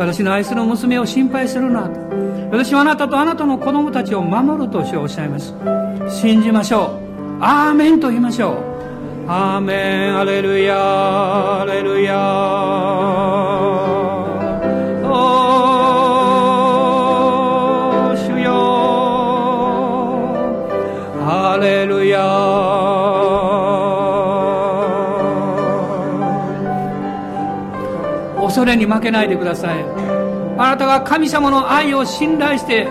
[0.00, 1.82] 私の愛する娘を心配するな
[2.50, 5.52] 私はあなたとあなたの子供たちを守るとおっしゃいます。
[6.08, 6.98] 信じましょ
[7.38, 7.38] う。
[7.42, 8.54] アーメンと言いましょう。
[9.28, 10.18] アーメン。
[10.18, 12.14] アレルヤアレルヤ
[28.50, 29.84] 恐れに負けないでください。
[30.58, 32.88] あなたが神様の愛を信頼して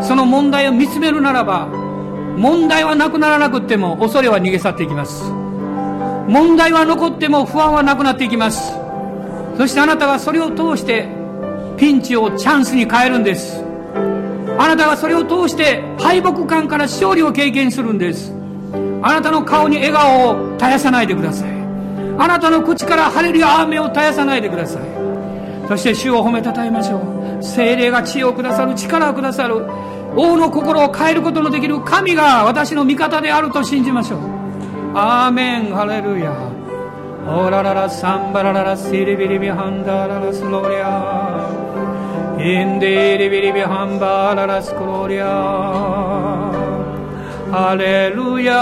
[0.00, 5.24] その問題を見つめるならば問題はなくならなくっても恐れは逃げ去っていきます。
[6.28, 8.72] 問題は残っても不安はなくなっていきます。
[9.56, 11.08] そしてあなたはそれを通して
[11.76, 13.64] ピンチをチャンスに変えるんです。
[14.58, 18.32] あなたはそれを通して敗北感から勝利を経験するんです。
[19.02, 21.55] あなたの顔に笑顔を絶やさないでください。
[22.18, 24.82] あなたの口から晴れる雨を絶やさないでください。
[25.68, 26.98] そして主を褒めたたえましょ
[27.40, 27.42] う。
[27.42, 29.66] 精霊が知恵をくださる力をくださる。
[30.16, 34.20] 王の心を変えることのできる神が私の味方であると信じましょう。
[34.94, 35.74] アーメン。
[35.74, 36.32] ハレルヤ。
[37.28, 41.50] オラララサンバラララシリビリビハンダララスローリア。
[42.38, 45.26] インディリビリビハンバララスコローリア。
[47.50, 48.54] ハレルヤ。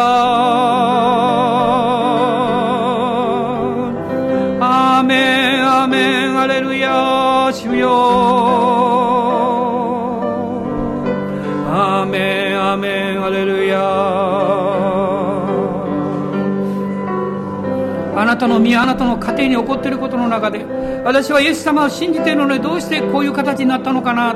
[18.35, 20.65] なたの身あなたの家庭に起こっていることの中で
[21.05, 24.35] 私はイエス様を信じているのにどうしてこういう形になったのかな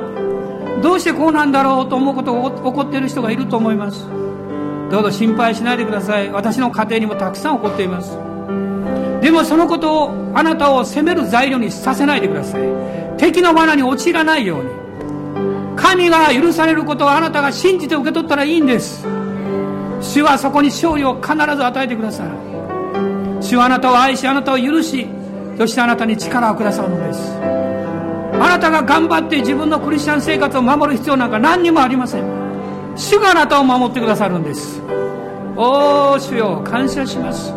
[0.80, 4.06] どうしてこうなんだろうと思うことが起こっている人がいると思います。
[4.90, 6.30] どうぞ心配しないでください。
[6.30, 8.16] 私の家庭にもたくさん起こっています。
[9.20, 12.62] でもそのことをあなたを責める材料にさせないでください。
[13.18, 14.70] 敵の罠に陥らないように。
[15.74, 19.04] 神が許されることをあなたが信じて受け取ったらいいんです。
[20.00, 22.47] 主はそこに勝利を必ず与えてくださる。
[23.48, 25.06] 主はあなたを愛しあなたを許し
[25.56, 27.34] そしてあなたに力をくださるのです。
[27.40, 32.24] あなたが頑張って自分のクリスチャン生活を守る必要なんか何にもありません。
[32.94, 34.80] 主があなたを守ってくださるんです。
[35.56, 37.52] おお主よ感謝します。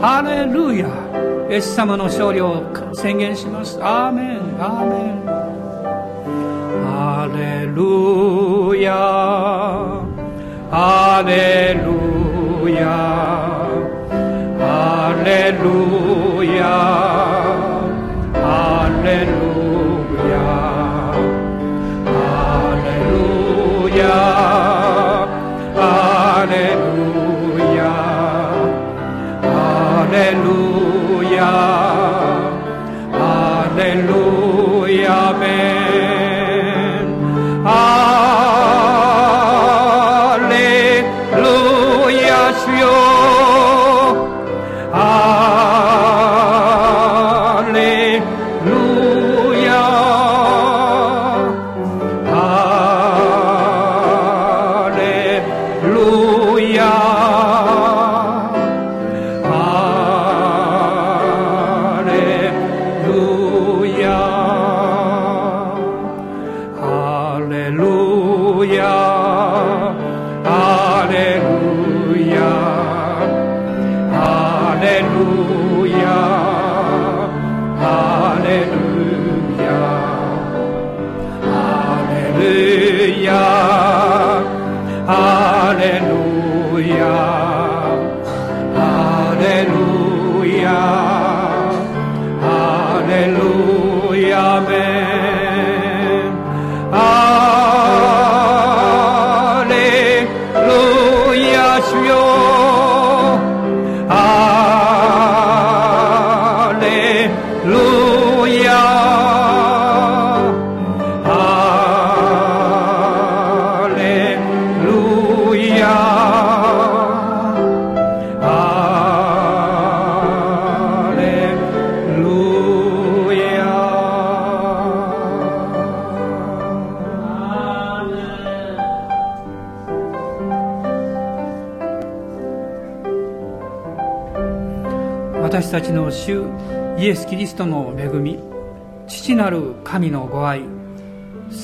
[0.00, 0.88] ハレルヤ。
[1.50, 2.62] イエス様の勝利を
[2.94, 3.78] 宣言します。
[3.82, 4.38] アーメン。
[4.58, 5.26] アーメン。
[6.86, 8.92] ハレルヤ。
[10.70, 13.29] ハレルヤ。
[15.10, 16.76] Alleluia.
[18.34, 19.49] Alleluia.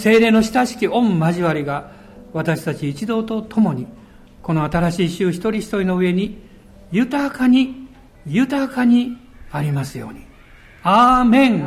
[0.06, 1.90] 精霊の親しき御交わりが
[2.32, 3.88] 私たち一同と共に
[4.40, 6.38] この新しい週一人一人の上に
[6.92, 7.88] 豊かに
[8.24, 9.18] 豊かに
[9.50, 10.20] ありますように。
[10.84, 11.66] アーメン。